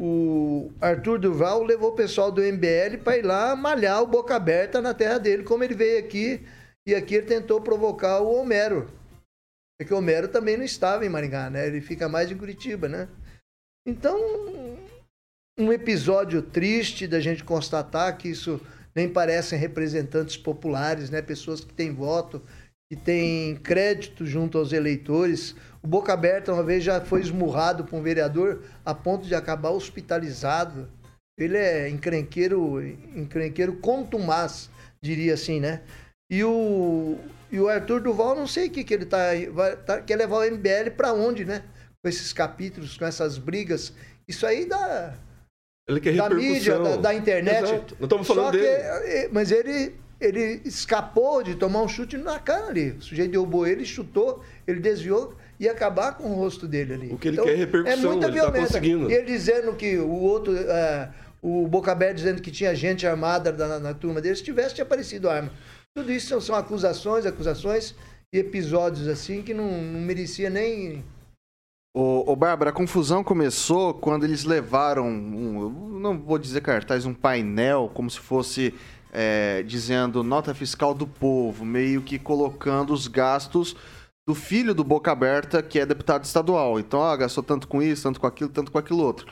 [0.00, 4.80] o, Arthur Duval levou o pessoal do MBL para ir lá malhar o boca aberta
[4.80, 6.46] na terra dele, como ele veio aqui,
[6.86, 8.88] e aqui ele tentou provocar o Homero.
[9.76, 11.66] Porque o Homero também não estava em Maringá, né?
[11.66, 13.08] Ele fica mais em Curitiba, né?
[13.84, 14.67] Então,
[15.58, 18.60] um episódio triste da gente constatar que isso
[18.94, 21.20] nem parecem representantes populares, né?
[21.20, 22.40] Pessoas que têm voto,
[22.90, 25.54] que têm crédito junto aos eleitores.
[25.82, 29.70] O Boca Aberta uma vez já foi esmurrado por um vereador a ponto de acabar
[29.70, 30.88] hospitalizado.
[31.38, 32.80] Ele é encrenqueiro,
[33.14, 34.70] encrenqueiro contumaz,
[35.02, 35.82] diria assim, né?
[36.30, 37.18] E o,
[37.50, 40.38] e o Arthur Duval, não sei o que, que ele tá, vai, tá quer levar
[40.38, 41.62] o MBL para onde, né?
[42.02, 43.92] Com esses capítulos, com essas brigas.
[44.26, 45.14] Isso aí dá.
[45.88, 47.64] Ele quer da mídia, da, da internet.
[47.64, 47.96] Exato.
[47.98, 48.72] Não estamos falando Só que, dele.
[48.72, 52.90] eh, mas ele, ele escapou de tomar um chute na cara ali.
[52.90, 57.08] O sujeito derrubou ele, chutou, ele desviou e ia acabar com o rosto dele ali.
[57.12, 58.66] O que ele quer é repercussão, É muita ele tá violência.
[58.66, 59.10] conseguindo.
[59.10, 61.08] E ele dizendo que o outro, eh,
[61.40, 64.84] o Boca Aberta dizendo que tinha gente armada na, na turma dele, se tivesse, tinha
[64.84, 65.50] aparecido arma.
[65.96, 67.94] Tudo isso são, são acusações, acusações
[68.30, 71.02] e episódios assim que não, não merecia nem.
[72.00, 77.12] Ô, ô Bárbara, a confusão começou quando eles levaram, um, não vou dizer cartaz, um
[77.12, 78.72] painel, como se fosse
[79.12, 83.74] é, dizendo nota fiscal do povo, meio que colocando os gastos
[84.28, 86.78] do filho do Boca Aberta, que é deputado estadual.
[86.78, 89.26] Então, ó, gastou tanto com isso, tanto com aquilo, tanto com aquilo outro.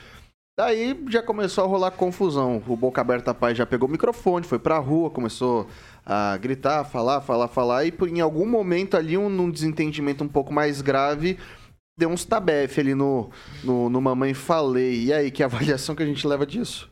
[0.59, 2.61] Daí já começou a rolar confusão.
[2.67, 5.69] O Boca Aberta Pai já pegou o microfone, foi pra rua, começou
[6.05, 10.53] a gritar, falar, falar, falar, e em algum momento ali, um, num desentendimento um pouco
[10.53, 11.39] mais grave,
[11.99, 13.31] deu uns tabefe ali no,
[13.65, 15.05] no, no Mamãe Falei.
[15.05, 16.91] E aí, que avaliação que a gente leva disso?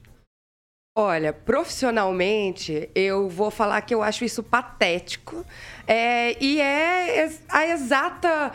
[0.97, 5.45] Olha, profissionalmente, eu vou falar que eu acho isso patético.
[5.87, 8.53] É, e é a exata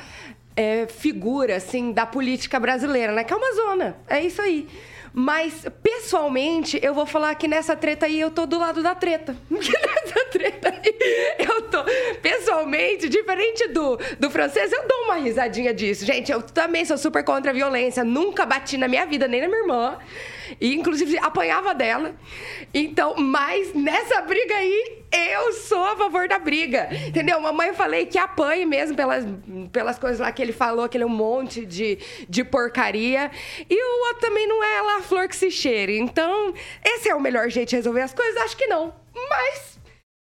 [0.55, 3.23] é, figura, assim, da política brasileira, né?
[3.23, 3.97] Que é uma zona.
[4.07, 4.67] É isso aí.
[5.13, 9.35] Mas, pessoalmente, eu vou falar que nessa treta aí eu tô do lado da treta.
[10.31, 10.95] Treta aí
[11.39, 11.83] eu tô.
[12.21, 16.05] Pessoalmente, diferente do, do francês, eu dou uma risadinha disso.
[16.05, 18.03] Gente, eu também sou super contra a violência.
[18.03, 19.97] Nunca bati na minha vida, nem na minha irmã.
[20.59, 22.15] E, inclusive, apanhava dela.
[22.73, 26.89] Então, mas nessa briga aí, eu sou a favor da briga.
[27.07, 27.39] Entendeu?
[27.39, 29.25] Mamãe eu falei que apanhe mesmo pelas,
[29.71, 33.31] pelas coisas lá que ele falou, aquele monte de, de porcaria.
[33.69, 35.97] E o outro também não é lá a flor que se cheire.
[35.97, 36.53] Então,
[36.83, 38.37] esse é o melhor jeito de resolver as coisas?
[38.41, 38.93] Acho que não.
[39.13, 39.78] Mas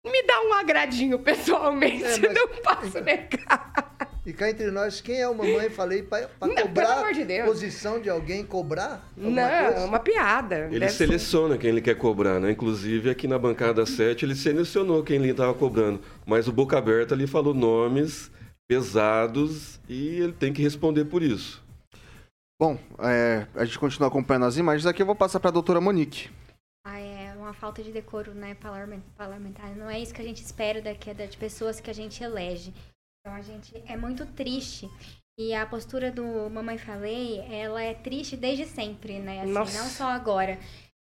[0.06, 2.04] me dá um agradinho pessoalmente.
[2.04, 3.74] É, mas- Não posso negar.
[4.26, 5.70] E cá entre nós, quem é o mamãe?
[5.70, 7.46] Falei para cobrar pelo amor de Deus.
[7.46, 9.06] posição de alguém, cobrar?
[9.18, 10.60] Não, é uma piada.
[10.72, 11.08] Ele Deve ser.
[11.08, 12.50] seleciona quem ele quer cobrar, né?
[12.50, 16.00] Inclusive aqui na bancada 7 ele selecionou quem ele estava cobrando.
[16.26, 18.32] Mas o Boca Aberta ali falou nomes
[18.66, 21.62] pesados e ele tem que responder por isso.
[22.58, 24.86] Bom, é, a gente continua acompanhando as imagens.
[24.86, 26.30] Aqui eu vou passar para a doutora Monique.
[27.54, 29.76] É uma falta de decoro, né, parlamen- parlamentar.
[29.76, 32.74] Não é isso que a gente espera daqui, de pessoas que a gente elege.
[33.20, 34.90] Então a gente é muito triste.
[35.40, 39.42] E a postura do Mamãe Falei, ela é triste desde sempre, né?
[39.42, 40.60] Assim, não só agora.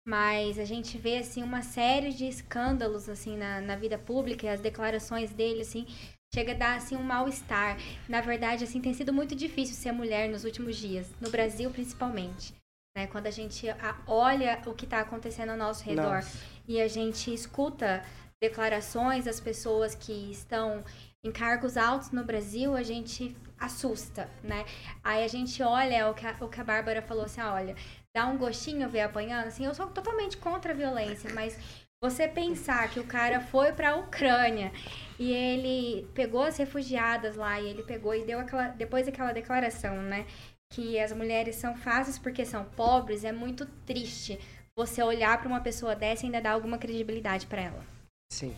[0.08, 4.48] Mas a gente vê, assim, uma série de escândalos, assim, na, na vida pública.
[4.48, 5.86] E as declarações dele, assim,
[6.34, 7.78] chega a dar, assim, um mal-estar.
[8.08, 11.08] Na verdade, assim, tem sido muito difícil ser mulher nos últimos dias.
[11.22, 12.59] No Brasil, principalmente.
[13.00, 13.08] Né?
[13.08, 13.66] Quando a gente
[14.06, 16.38] olha o que está acontecendo ao nosso redor Nossa.
[16.68, 18.04] e a gente escuta
[18.42, 20.84] declarações das pessoas que estão
[21.24, 24.66] em cargos altos no Brasil, a gente assusta, né?
[25.02, 27.76] Aí a gente olha o que a, o que a Bárbara falou assim, ah, olha,
[28.14, 31.58] dá um gostinho ver apanhando, assim, eu sou totalmente contra a violência, mas
[32.02, 34.72] você pensar que o cara foi para a Ucrânia
[35.18, 40.02] e ele pegou as refugiadas lá e ele pegou e deu aquela depois aquela declaração,
[40.02, 40.26] né,
[40.72, 44.40] que as mulheres são fáceis porque são pobres, é muito triste
[44.78, 47.86] você olhar para uma pessoa dessa e ainda dar alguma credibilidade para ela.
[48.32, 48.56] Sim.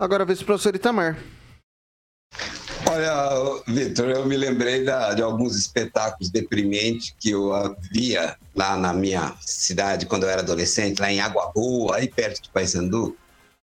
[0.00, 1.16] Agora vê se o professor Itamar.
[2.90, 7.50] Olha, Vitor, eu me lembrei da- de alguns espetáculos deprimentes que eu
[7.92, 12.42] via lá na minha cidade quando eu era adolescente, lá em Água Boa, aí perto
[12.42, 13.16] de Paysandu.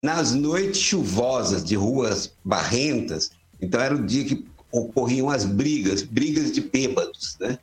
[0.03, 4.35] Nas noites chuvosas de ruas barrentas, então era o dia que
[4.71, 7.57] ocorriam as brigas, brigas de bêbados, né?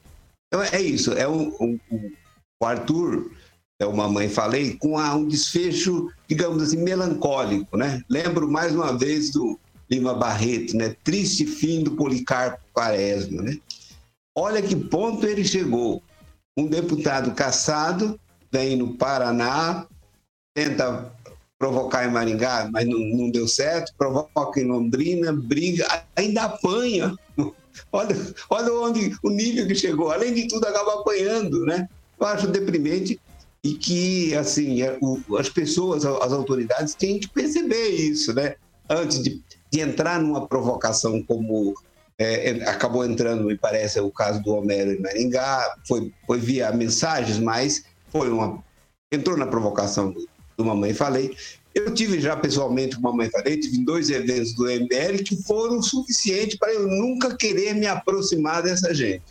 [0.47, 2.13] Então é isso, é um, um- um-
[2.61, 3.31] o Arthur,
[3.81, 8.03] é uma mãe falei, com a- um desfecho, digamos assim, melancólico, né?
[8.09, 9.59] Lembro mais uma vez do
[9.91, 10.97] Lima Barreto, né?
[11.05, 13.59] Triste fim do Policarpo Quaresma, né?
[14.37, 16.03] Olha que ponto ele chegou.
[16.57, 18.19] Um deputado caçado
[18.51, 19.87] vem no Paraná,
[20.55, 21.13] tenta
[21.59, 27.15] provocar em Maringá, mas não, não deu certo, provoca em Londrina, briga, ainda apanha.
[27.93, 28.17] Olha,
[28.51, 30.11] olha onde o nível que chegou.
[30.11, 31.89] Além de tudo, acaba apanhando, né?
[32.19, 33.21] Eu acho deprimente
[33.63, 34.99] e que, assim, é,
[35.39, 38.57] as pessoas, as autoridades têm que perceber isso, né?
[38.91, 39.41] Antes de,
[39.71, 41.73] de entrar numa provocação como
[42.19, 47.39] é, acabou entrando, me parece, o caso do Homero em Maringá, foi, foi via mensagens,
[47.39, 48.63] mas foi uma.
[49.13, 50.13] entrou na provocação
[50.59, 51.35] do, Mamãe Falei.
[51.75, 56.59] Eu tive já pessoalmente com Mamãe Falei, tive dois eventos do MBL que foram suficientes
[56.59, 59.23] para eu nunca querer me aproximar dessa gente,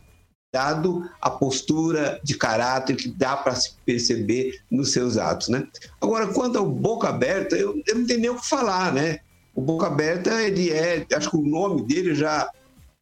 [0.53, 5.67] dado a postura de caráter que dá para se perceber nos seus atos, né?
[5.99, 9.19] Agora, quanto ao Boca Aberta, eu, eu não tenho nem o que falar, né?
[9.53, 12.49] O Boca Aberta, ele é, acho que o nome dele já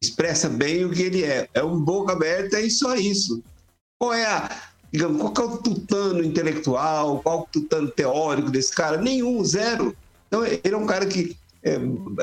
[0.02, 1.48] expressa bem o que ele é.
[1.54, 3.42] É um boca aberta e só isso.
[3.98, 4.50] Qual é a,
[4.96, 8.96] digamos, qual é o tutano intelectual, qual é o tutano teórico desse cara?
[8.96, 9.94] Nenhum, zero.
[10.26, 11.78] Então, ele é um cara que é,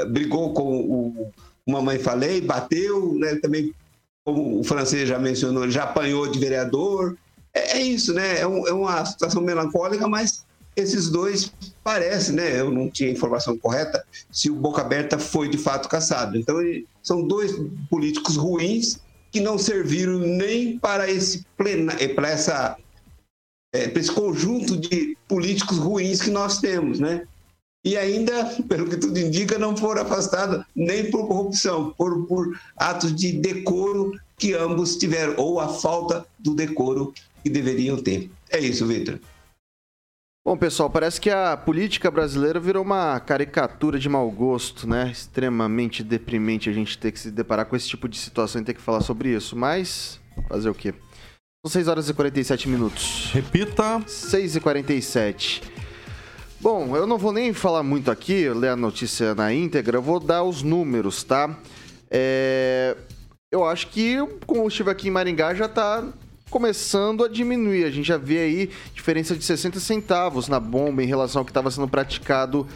[0.08, 1.32] brigou com o,
[1.68, 3.72] o Mamãe Falei, bateu, né, também,
[4.26, 7.16] como o francês já mencionou, ele já apanhou de vereador.
[7.54, 8.40] É, é isso, né?
[8.40, 10.44] É, um, é uma situação melancólica, mas
[10.76, 11.54] esses dois
[11.84, 12.60] parece, né?
[12.60, 16.36] Eu não tinha informação correta se o Boca Aberta foi de fato caçado.
[16.36, 16.56] Então,
[17.04, 17.54] são dois
[17.88, 19.00] políticos ruins
[19.34, 22.78] que não serviram nem para esse plena, eh, para essa
[23.74, 27.26] é, para esse conjunto de políticos ruins que nós temos, né?
[27.84, 33.14] E ainda, pelo que tudo indica, não foram afastados nem por corrupção, por, por atos
[33.16, 37.12] de decoro que ambos tiveram, ou a falta do decoro
[37.42, 38.30] que deveriam ter.
[38.52, 39.20] É isso, Vitor.
[40.46, 45.10] Bom, pessoal, parece que a política brasileira virou uma caricatura de mau gosto, né?
[45.10, 48.74] Extremamente deprimente a gente ter que se deparar com esse tipo de situação e ter
[48.74, 49.56] que falar sobre isso.
[49.56, 50.20] Mas,
[50.50, 50.94] fazer o quê?
[51.66, 53.32] São 6 horas e 47 minutos.
[53.32, 54.04] Repita.
[54.06, 55.64] 6 e 47.
[56.60, 60.20] Bom, eu não vou nem falar muito aqui, ler a notícia na íntegra, eu vou
[60.20, 61.58] dar os números, tá?
[62.12, 62.98] É...
[63.50, 66.04] Eu acho que o combustível aqui em Maringá já tá
[66.54, 67.84] começando a diminuir.
[67.84, 71.50] A gente já vê aí diferença de 60 centavos na bomba em relação ao que
[71.50, 72.68] estava sendo praticado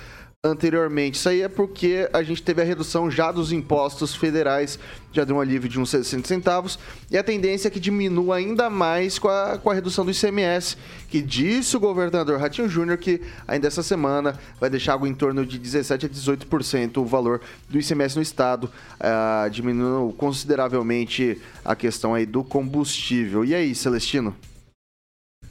[0.43, 1.15] anteriormente.
[1.15, 4.79] Isso aí é porque a gente teve a redução já dos impostos federais,
[5.11, 6.77] já deu um alívio de uns 60 centavos,
[7.09, 10.77] e a tendência é que diminua ainda mais com a, com a redução do ICMS,
[11.09, 15.45] que disse o governador Ratinho Júnior que ainda essa semana vai deixar algo em torno
[15.45, 22.13] de 17 a 18% o valor do ICMS no estado, uh, diminuindo consideravelmente a questão
[22.13, 23.43] aí do combustível.
[23.43, 24.35] E aí, Celestino?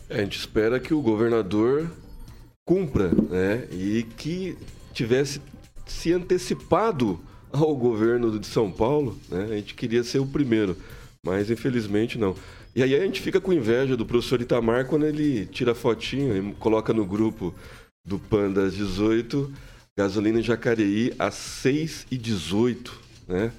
[0.08, 1.90] A gente espera que o governador
[2.64, 3.66] cumpra, né?
[3.72, 4.56] E que
[4.96, 5.42] tivesse
[5.86, 7.20] se antecipado
[7.52, 9.44] ao governo de São Paulo, né?
[9.44, 10.76] A gente queria ser o primeiro,
[11.24, 12.34] mas infelizmente não.
[12.74, 16.54] E aí a gente fica com inveja do professor Itamar quando ele tira fotinho e
[16.54, 17.54] coloca no grupo
[18.06, 19.52] do Pandas 18,
[19.98, 22.90] gasolina em Jacareí a 6,18,
[23.28, 23.52] né?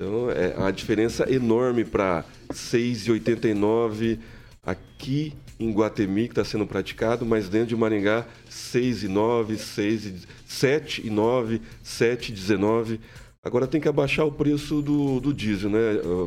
[0.00, 4.18] Então é uma diferença enorme para 6,89
[4.62, 10.06] aqui em Guatemi, que está sendo praticado, mas dentro de Maringá, 6 e 9, 6
[10.06, 10.14] e
[10.46, 13.00] 7 e 9, 7 e 19.
[13.44, 15.78] Agora tem que abaixar o preço do, do diesel, né,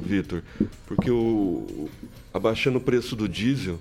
[0.04, 0.44] Vitor?
[0.86, 1.90] Porque o,
[2.32, 3.80] abaixando o preço do diesel,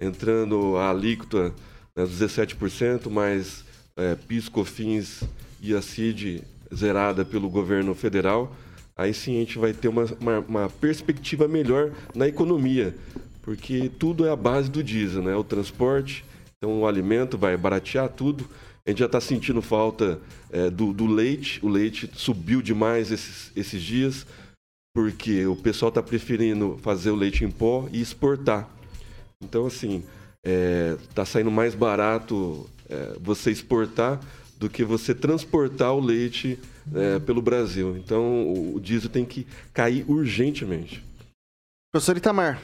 [0.00, 1.54] entrando a alíquota
[1.96, 3.64] né, 17%, mais
[3.96, 5.22] é, PIS, COFINS
[5.60, 6.42] e a CID
[6.74, 8.56] zerada pelo governo federal,
[8.96, 12.94] aí sim a gente vai ter uma, uma, uma perspectiva melhor na economia
[13.42, 15.34] porque tudo é a base do diesel, né?
[15.34, 16.24] O transporte,
[16.56, 18.48] então o alimento vai baratear tudo.
[18.86, 20.20] A gente já está sentindo falta
[20.50, 21.64] é, do, do, leite.
[21.64, 24.26] O leite subiu demais esses, esses dias,
[24.94, 28.68] porque o pessoal está preferindo fazer o leite em pó e exportar.
[29.42, 30.02] Então, assim,
[30.42, 34.20] está é, tá saindo mais barato é, você exportar
[34.58, 36.58] do que você transportar o leite
[36.94, 37.96] é, pelo Brasil.
[37.96, 41.02] Então, o, o diesel tem que cair urgentemente.
[41.92, 42.60] Professor Itamar.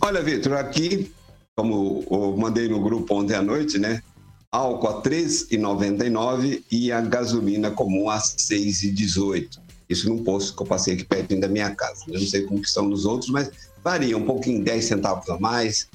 [0.00, 1.12] Olha, Vitor, aqui,
[1.56, 4.02] como eu mandei no grupo ontem à noite, né?
[4.50, 9.58] Álcool a R$ 3,99 e a gasolina comum a R$ 6,18.
[9.88, 12.04] Isso num posto que eu passei aqui perto da minha casa.
[12.08, 13.50] Eu não sei como que estão nos outros, mas
[13.82, 15.88] varia um pouquinho, 10 centavos a mais,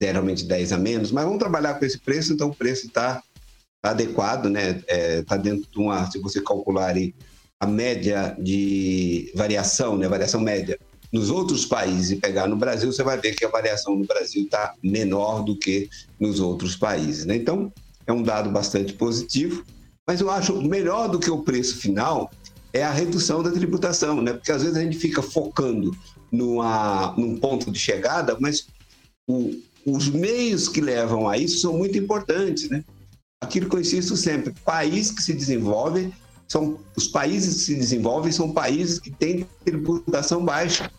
[0.00, 3.22] geralmente 10 a menos, mas vamos trabalhar com esse preço, então o preço está
[3.82, 4.70] tá adequado, né?
[4.70, 7.14] Está é, tá dentro de uma, se você calcular aí
[7.60, 10.08] a média de variação, né?
[10.08, 10.78] Variação média
[11.12, 14.44] nos outros países e pegar no Brasil, você vai ver que a variação no Brasil
[14.44, 15.88] está menor do que
[16.20, 17.24] nos outros países.
[17.24, 17.36] Né?
[17.36, 17.72] Então,
[18.06, 19.64] é um dado bastante positivo,
[20.06, 22.30] mas eu acho melhor do que o preço final
[22.72, 24.32] é a redução da tributação, né?
[24.32, 25.96] porque às vezes a gente fica focando
[26.30, 28.66] numa, num ponto de chegada, mas
[29.28, 29.54] o,
[29.86, 32.68] os meios que levam a isso são muito importantes.
[32.68, 32.84] Né?
[33.42, 36.12] Aquilo que eu insisto sempre: país que se desenvolve
[36.48, 40.90] são os países que se desenvolvem são países que têm tributação baixa.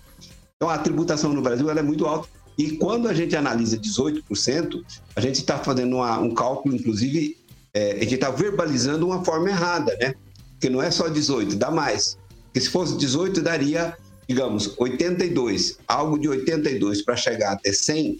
[0.55, 2.29] Então, a tributação no Brasil é muito alta.
[2.57, 4.83] E quando a gente analisa 18%,
[5.15, 7.37] a gente está fazendo uma, um cálculo, inclusive,
[7.73, 10.13] é, a gente está verbalizando uma forma errada, né?
[10.51, 12.17] Porque não é só 18, dá mais.
[12.45, 13.97] Porque se fosse 18, daria,
[14.27, 15.77] digamos, 82.
[15.87, 18.19] Algo de 82 para chegar até 100,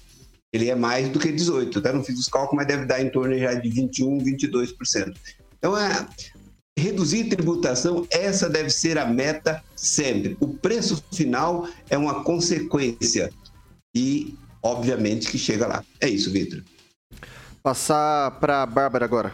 [0.54, 1.82] ele é mais do que 18.
[1.82, 1.92] Tá?
[1.92, 5.14] Não fiz os cálculos, mas deve dar em torno já de 21, 22%.
[5.58, 6.08] Então, é,
[6.80, 10.38] reduzir tributação, essa deve ser a meta sempre.
[10.40, 13.30] O preço final é uma consequência
[13.96, 15.84] e, obviamente, que chega lá.
[16.02, 16.64] É isso, Vitor.
[17.62, 19.34] Passar para a Bárbara agora.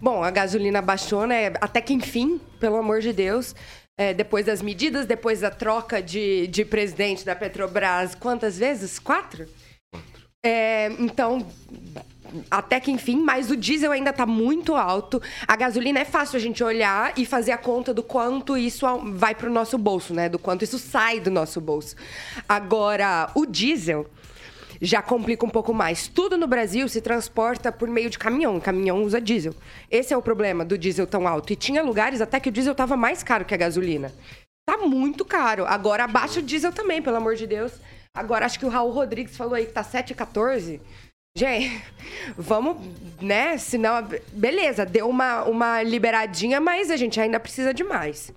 [0.00, 1.46] Bom, a gasolina baixou, né?
[1.60, 3.54] Até que enfim, pelo amor de Deus.
[3.98, 8.98] É, depois das medidas, depois da troca de, de presidente da Petrobras, quantas vezes?
[8.98, 9.46] Quatro?
[10.44, 11.46] É, então,
[12.50, 15.20] até que enfim, mas o diesel ainda está muito alto.
[15.46, 19.34] A gasolina é fácil a gente olhar e fazer a conta do quanto isso vai
[19.34, 20.28] para o nosso bolso, né?
[20.28, 21.96] Do quanto isso sai do nosso bolso.
[22.48, 24.06] Agora, o diesel
[24.80, 26.08] já complica um pouco mais.
[26.08, 28.58] Tudo no Brasil se transporta por meio de caminhão.
[28.58, 29.54] caminhão usa diesel.
[29.88, 31.52] Esse é o problema do diesel tão alto.
[31.52, 34.12] E tinha lugares até que o diesel estava mais caro que a gasolina.
[34.66, 35.64] Tá muito caro.
[35.66, 37.72] Agora abaixa o diesel também, pelo amor de Deus.
[38.14, 40.80] Agora acho que o Raul Rodrigues falou aí que tá 7,14.
[41.34, 41.82] Gente,
[42.36, 42.76] vamos,
[43.20, 43.56] né?
[43.56, 48.32] Senão, beleza, deu uma, uma liberadinha, mas a gente ainda precisa de mais.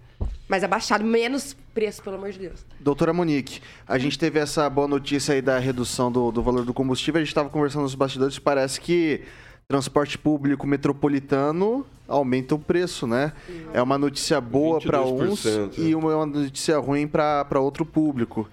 [0.47, 2.65] Mas abaixado menos preço, pelo amor de Deus.
[2.79, 6.73] Doutora Monique, a gente teve essa boa notícia aí da redução do, do valor do
[6.73, 7.19] combustível.
[7.19, 9.23] A gente estava conversando nos bastidores, parece que
[9.67, 13.33] transporte público metropolitano aumenta o preço, né?
[13.73, 15.69] É uma notícia boa para uns é.
[15.77, 18.47] e uma, uma notícia ruim para outro público.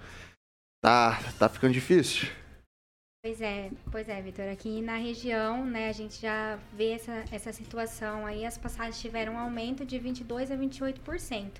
[0.81, 2.27] Tá, tá ficando difícil.
[3.23, 4.49] Pois é, pois é, Vitor.
[4.49, 8.45] Aqui na região, né, a gente já vê essa, essa situação aí.
[8.45, 11.51] As passagens tiveram um aumento de 22% a 28%.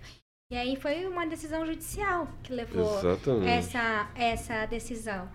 [0.51, 2.99] E aí foi uma decisão judicial que levou
[3.47, 5.25] essa, essa decisão.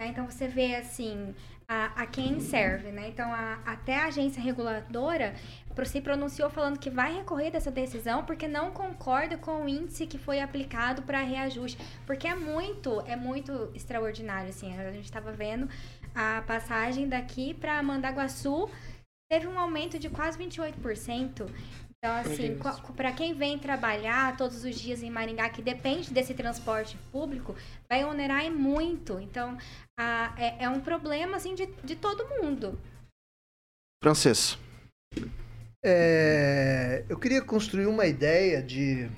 [0.00, 0.08] Né?
[0.08, 1.32] Então você vê assim,
[1.68, 3.08] a, a quem serve, né?
[3.08, 5.34] Então a, até a agência reguladora
[5.84, 10.16] se pronunciou falando que vai recorrer dessa decisão porque não concorda com o índice que
[10.16, 14.74] foi aplicado para reajuste, porque é muito, é muito extraordinário assim.
[14.78, 15.68] A gente estava vendo
[16.14, 18.70] a passagem daqui para Mandaguaçu
[19.28, 21.46] teve um aumento de quase 28%.
[21.98, 22.56] Então, assim,
[22.94, 27.54] para quem vem trabalhar todos os dias em Maringá, que depende desse transporte público,
[27.90, 29.18] vai onerar muito.
[29.18, 29.58] Então,
[29.98, 32.78] a, é, é, um problema, assim, de, de todo mundo.
[34.02, 34.56] Francês.
[35.88, 39.08] É, eu queria construir uma ideia de,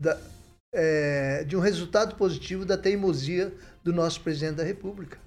[0.00, 0.18] da,
[0.72, 3.52] é, de um resultado positivo da teimosia
[3.84, 5.18] do nosso presidente da República.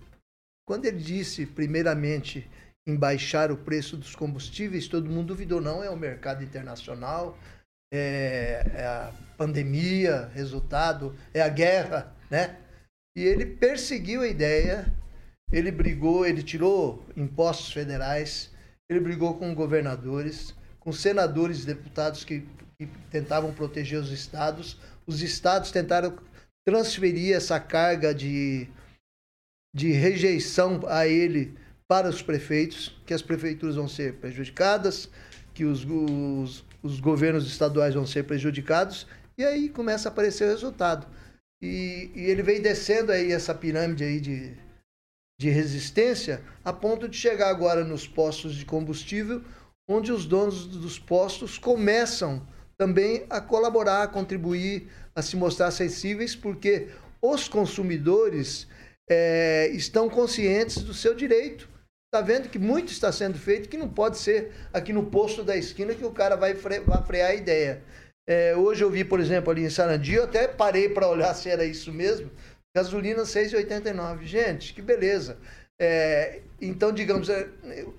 [0.67, 2.49] Quando ele disse, primeiramente,
[2.87, 7.37] em baixar o preço dos combustíveis, todo mundo duvidou, não, é o mercado internacional,
[7.93, 12.57] é, é a pandemia, resultado, é a guerra, né?
[13.15, 14.91] E ele perseguiu a ideia,
[15.51, 18.52] ele brigou, ele tirou impostos federais,
[18.89, 22.41] ele brigou com governadores, com senadores deputados que,
[22.77, 24.77] que tentavam proteger os estados.
[25.05, 26.17] Os estados tentaram
[26.65, 28.67] transferir essa carga de,
[29.75, 31.57] de rejeição a ele
[31.87, 35.09] para os prefeitos, que as prefeituras vão ser prejudicadas,
[35.53, 39.05] que os, os, os governos estaduais vão ser prejudicados,
[39.37, 41.07] e aí começa a aparecer o resultado.
[41.61, 44.53] E, e ele vem descendo aí essa pirâmide aí de,
[45.39, 49.41] de resistência a ponto de chegar agora nos postos de combustível,
[49.87, 56.35] onde os donos dos postos começam também a colaborar, a contribuir, a se mostrar sensíveis,
[56.35, 56.89] porque
[57.21, 58.67] os consumidores
[59.09, 61.73] é, estão conscientes do seu direito
[62.13, 65.57] está vendo que muito está sendo feito que não pode ser aqui no posto da
[65.57, 67.81] esquina que o cara vai, fre vai frear a ideia.
[68.29, 71.49] É, hoje eu vi, por exemplo, ali em Sarandi, eu até parei para olhar se
[71.49, 72.29] era isso mesmo.
[72.75, 74.23] Gasolina 6,89.
[74.23, 75.37] Gente, que beleza.
[75.79, 77.49] É, então, digamos, é,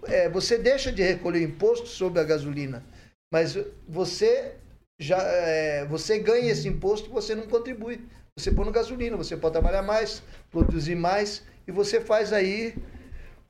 [0.04, 2.84] é, você deixa de recolher imposto sobre a gasolina,
[3.32, 3.56] mas
[3.88, 4.56] você
[5.00, 8.00] já é, você ganha esse imposto e você não contribui.
[8.38, 12.74] Você põe no gasolina, você pode trabalhar mais, produzir mais e você faz aí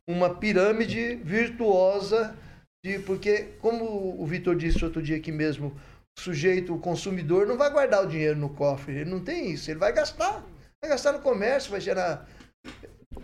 [0.07, 2.37] uma pirâmide virtuosa
[2.85, 5.75] de porque como o Vitor disse outro dia aqui mesmo,
[6.18, 9.70] o sujeito, o consumidor não vai guardar o dinheiro no cofre, ele não tem isso,
[9.70, 10.45] ele vai gastar,
[10.85, 12.28] vai gastar no comércio, vai gerar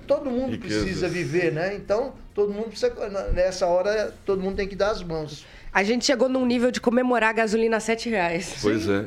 [0.06, 0.82] todo mundo Riquezas.
[0.82, 1.74] precisa viver, né?
[1.74, 2.92] Então, todo mundo precisa
[3.32, 5.44] nessa hora todo mundo tem que dar as mãos.
[5.72, 8.56] A gente chegou num nível de comemorar a gasolina a 7 reais.
[8.60, 9.02] Pois é.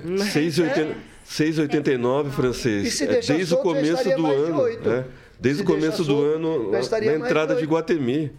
[1.27, 3.01] 6,89 francês.
[3.01, 4.67] É, desde o começo do ano.
[4.67, 5.05] É.
[5.39, 6.79] Desde o começo do ano, na
[7.15, 8.31] entrada de Guatemi.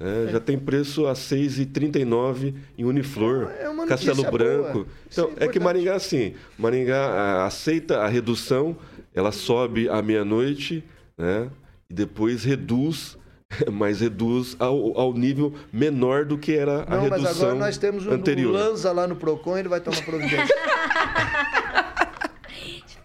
[0.00, 0.32] É, é.
[0.32, 4.72] Já tem preço a 6,39 em Uniflor, é Castelo Branco.
[4.72, 4.86] Boa.
[5.12, 8.74] Então, é, é, que Maringá, assim, Maringá aceita a redução,
[9.14, 10.84] ela sobe à meia-noite,
[11.16, 11.50] né?
[11.88, 13.18] E depois reduz
[13.72, 17.76] mas reduz ao, ao nível menor do que era a Não, mas redução agora nós
[17.76, 18.50] temos um, anterior.
[18.50, 20.54] um Lanza lá no Procon, ele vai tomar providência.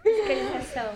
[0.06, 0.90] Fiscalização.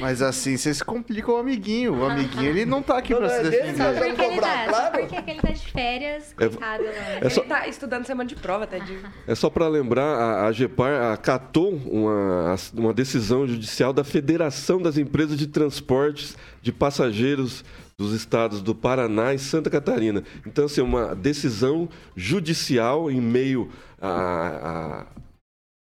[0.00, 1.94] Mas assim, vocês complicam o amiguinho.
[2.00, 3.78] O amiguinho, ele não tá aqui Não, pra não se é defender.
[3.78, 3.92] não.
[3.94, 4.98] Porque ele cobrar, tá, só claro.
[5.08, 6.94] porque ele tá de férias, É- coitado, mano.
[7.20, 9.00] É só- Ele tá estudando semana de prova, tadinho.
[9.26, 14.98] É só para lembrar, a, a GEPAR acatou uma, uma decisão judicial da Federação das
[14.98, 17.64] Empresas de Transportes de Passageiros
[17.96, 20.22] dos estados do Paraná e Santa Catarina.
[20.46, 25.06] Então, assim, uma decisão judicial em meio a, a-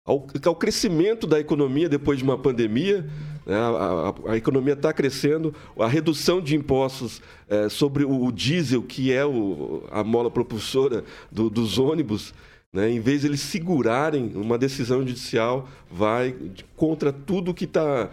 [0.05, 3.01] ao, ao crescimento da economia depois de uma pandemia.
[3.45, 3.55] né?
[3.55, 8.83] A, a- a economia está crescendo, a redução de impostos eh, sobre o, o diesel,
[8.83, 12.33] que é o- a mola propulsora do- dos ônibus,
[12.71, 12.89] né?
[12.91, 16.35] em vez de eles segurarem uma decisão judicial, vai
[16.75, 18.09] contra tudo que está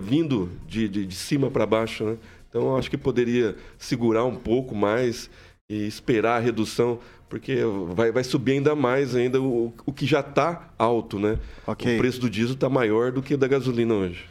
[0.00, 2.04] vindo de, de, de cima para baixo.
[2.04, 2.16] Né?
[2.48, 5.28] Então, eu acho que poderia segurar um pouco mais
[5.68, 7.58] e esperar a redução, porque
[7.94, 11.38] vai, vai subir ainda mais ainda o, o que já está alto, né?
[11.66, 11.94] Ok.
[11.94, 14.24] O preço do diesel está maior do que o da gasolina hoje.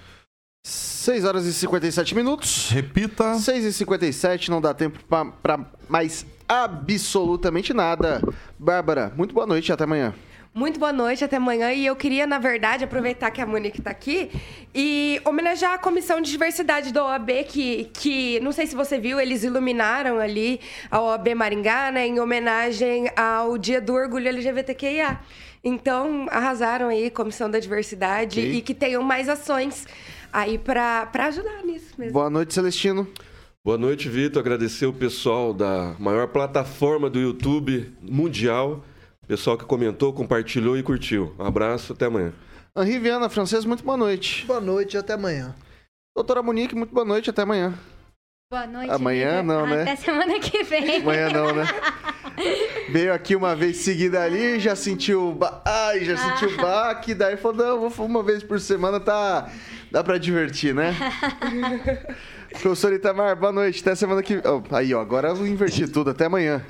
[0.65, 2.69] 6 horas e 57 minutos.
[2.71, 3.35] Repita.
[3.35, 8.21] 6 e 57 não dá tempo pra mais absolutamente nada.
[8.57, 10.13] Bárbara, muito boa noite e até amanhã.
[10.57, 11.73] Muito boa noite, até amanhã.
[11.73, 14.31] E eu queria, na verdade, aproveitar que a Monique está aqui
[14.73, 19.19] e homenagear a Comissão de Diversidade da OAB, que, que não sei se você viu,
[19.19, 25.19] eles iluminaram ali a OAB Maringá, né, em homenagem ao Dia do Orgulho LGBTQIA.
[25.61, 28.53] Então, arrasaram aí, Comissão da Diversidade, Ok.
[28.53, 29.85] e que tenham mais ações
[30.31, 32.13] aí para ajudar nisso mesmo.
[32.13, 33.05] Boa noite, Celestino.
[33.61, 34.39] Boa noite, Vitor.
[34.39, 38.85] Agradecer o pessoal da maior plataforma do YouTube mundial.
[39.27, 41.33] Pessoal que comentou, compartilhou e curtiu.
[41.39, 42.31] Um abraço, até amanhã.
[42.77, 44.45] Henri Viana, francês, muito boa noite.
[44.45, 45.55] Boa noite e até amanhã.
[46.15, 47.73] Doutora Monique, muito boa noite, até amanhã.
[48.51, 48.91] Boa noite.
[48.91, 49.43] Amanhã Vitor.
[49.43, 49.81] não, né?
[49.81, 50.97] Até semana que vem.
[50.97, 51.65] Amanhã não, né?
[52.89, 55.33] Veio aqui uma vez seguida ali, já sentiu.
[55.33, 55.63] Ba...
[55.65, 59.49] Ai, já sentiu baque, daí falou: não, vou uma vez por semana, tá.
[59.91, 60.95] Dá pra divertir, né?
[62.61, 64.35] Professor Itamar, boa noite, até semana que.
[64.37, 66.63] Oh, aí, ó, agora eu inverti tudo, até amanhã.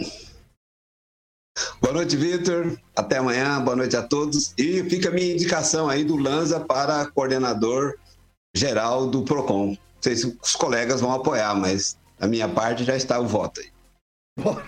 [1.82, 2.78] Boa noite, Vitor.
[2.96, 3.62] Até amanhã.
[3.62, 4.54] Boa noite a todos.
[4.58, 7.96] E fica a minha indicação aí do Lanza para coordenador
[8.56, 9.68] geral do PROCON.
[9.68, 13.62] Não sei se os colegas vão apoiar, mas da minha parte já está o voto
[13.62, 13.76] aí.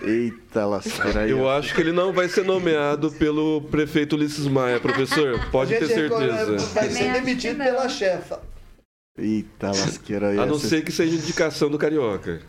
[0.02, 1.30] Eita, lasqueira aí.
[1.30, 5.38] Eu acho que ele não vai ser nomeado pelo prefeito Ulisses Maia, professor.
[5.52, 6.56] Pode ter certeza.
[6.72, 8.40] Vai ser demitido pela chefa.
[9.18, 10.38] Eita, lasqueira aí.
[10.38, 12.40] A não ser que seja indicação do Carioca.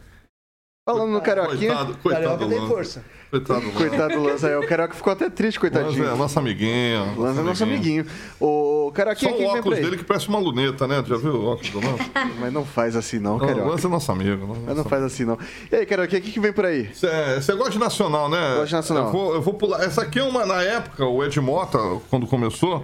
[0.93, 1.75] Falando no Carioquinha.
[1.75, 2.67] Coitado, coitado Carioca tem Lanza.
[2.73, 3.05] força.
[3.29, 3.77] Coitado do Lanza.
[3.77, 6.05] Coitado do Lanza aí, o Carioca ficou até triste, Lanza coitadinho.
[6.09, 7.19] é nosso amiguinho.
[7.19, 8.05] Lanza é nosso amiguinho.
[8.39, 11.03] O Só Carioquinha, o quem vem por óculos dele que parece uma luneta, né?
[11.07, 12.03] Já viu o óculos do Lanza?
[12.39, 13.69] Mas não faz assim não, Não, o Carioca.
[13.69, 14.47] Lanza é nosso amigo.
[14.47, 15.37] Não, Mas não faz assim não.
[15.71, 16.89] E aí, Carioquinha, o que, que vem por aí?
[16.93, 18.55] Você gosta de nacional, né?
[18.55, 19.05] Gosto de nacional.
[19.05, 19.83] Eu vou, eu vou pular.
[19.83, 21.77] Essa aqui é uma, na época, o Ed Mota,
[22.09, 22.83] quando começou,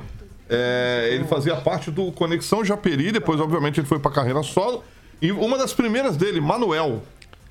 [0.49, 4.83] é, ele fazia parte do Conexão Japeri, depois, obviamente, ele foi pra carreira solo.
[5.21, 7.01] E uma das primeiras dele, Manuel.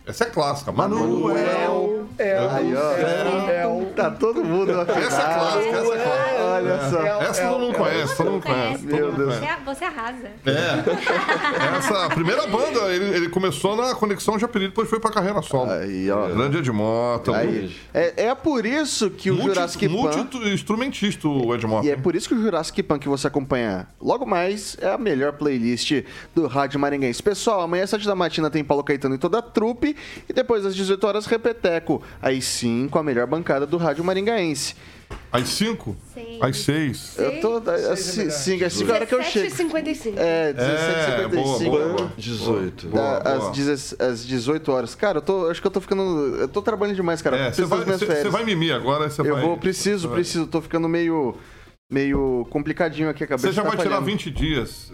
[0.06, 0.70] Essa é clássica.
[0.70, 2.06] Manuel.
[2.18, 2.92] É, Aí, ó.
[2.92, 6.33] é, é, Tá todo mundo Essa é clássica, essa é clássica.
[6.54, 7.22] Olha só.
[7.22, 8.86] Essa todo mundo conhece, todo mundo conhece.
[8.86, 9.34] Meu Deus.
[9.34, 10.30] Você, você arrasa.
[10.46, 11.76] É.
[11.78, 15.70] Essa a primeira banda, ele, ele começou na Conexão Japeri, depois foi pra carreira solo.
[15.70, 16.28] Aí, ó.
[16.28, 17.36] Grande Ed Mota.
[17.36, 17.74] Aí.
[17.92, 19.94] É, é por isso que o Jurassic Pan...
[19.94, 21.86] Multi-instrumentista, o Ed Mota.
[21.86, 24.98] E é por isso que o Jurassic Pan que você acompanha logo mais é a
[24.98, 27.22] melhor playlist do Rádio Maringuense.
[27.22, 29.96] Pessoal, amanhã às 7 da matina tem Paulo Caetano e toda a trupe.
[30.28, 32.02] E depois às 18 horas, Repeteco.
[32.20, 34.74] Aí sim, com a melhor bancada do Rádio Maringaense.
[35.32, 35.96] Às 5?
[36.12, 36.38] Seis.
[36.40, 37.18] Às 6.
[37.18, 37.70] Eu tô.
[37.92, 39.46] Assim, sim, é 5 horas que eu chego.
[39.54, 40.14] 17h55.
[40.16, 41.70] É, É, boa, 17h55.
[41.70, 42.12] boa, boa.
[42.16, 42.86] 18.
[42.88, 43.50] Da- Boa, boa.
[43.50, 44.94] às, 10 às 18 horas.
[44.94, 46.36] Cara, eu tô, acho que eu tô ficando.
[46.36, 47.36] Eu tô trabalhando demais, cara.
[47.36, 49.42] É, você Preciso vai, cê- cê vai mimir agora, você Eu vai...
[49.42, 50.46] vou, preciso, vai- preciso.
[50.46, 51.36] Tô ficando meio.
[51.92, 53.48] meio complicadinho aqui a cabeça.
[53.48, 54.06] Você já tá vai tirar falhando.
[54.06, 54.92] 20 dias.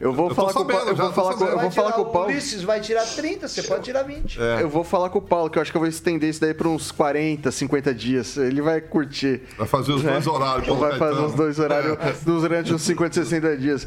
[0.00, 0.88] Eu vou falar com o Paulo.
[0.88, 1.50] Eu vou falar com, sabendo.
[1.50, 2.28] eu vou Vai falar tirar com o Paulo.
[2.28, 4.40] Ulisses vai tirar 30, você pode tirar 20.
[4.40, 6.40] É, Eu vou falar com o Paulo, que eu acho que eu vou estender isso
[6.40, 8.36] daí pra uns 40, 50 dias.
[8.36, 9.42] Ele vai curtir.
[9.58, 10.66] vai fazer os dois horários.
[10.66, 13.86] Paulo Vai fazer os dois horários durante uns 50, 60 dias.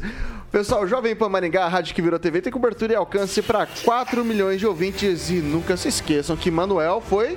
[0.50, 4.24] Pessoal, Jovem Pan Maringá, a rádio que virou TV, tem cobertura e alcance para 4
[4.24, 5.28] milhões de ouvintes.
[5.30, 7.36] E nunca se esqueçam que Manuel foi.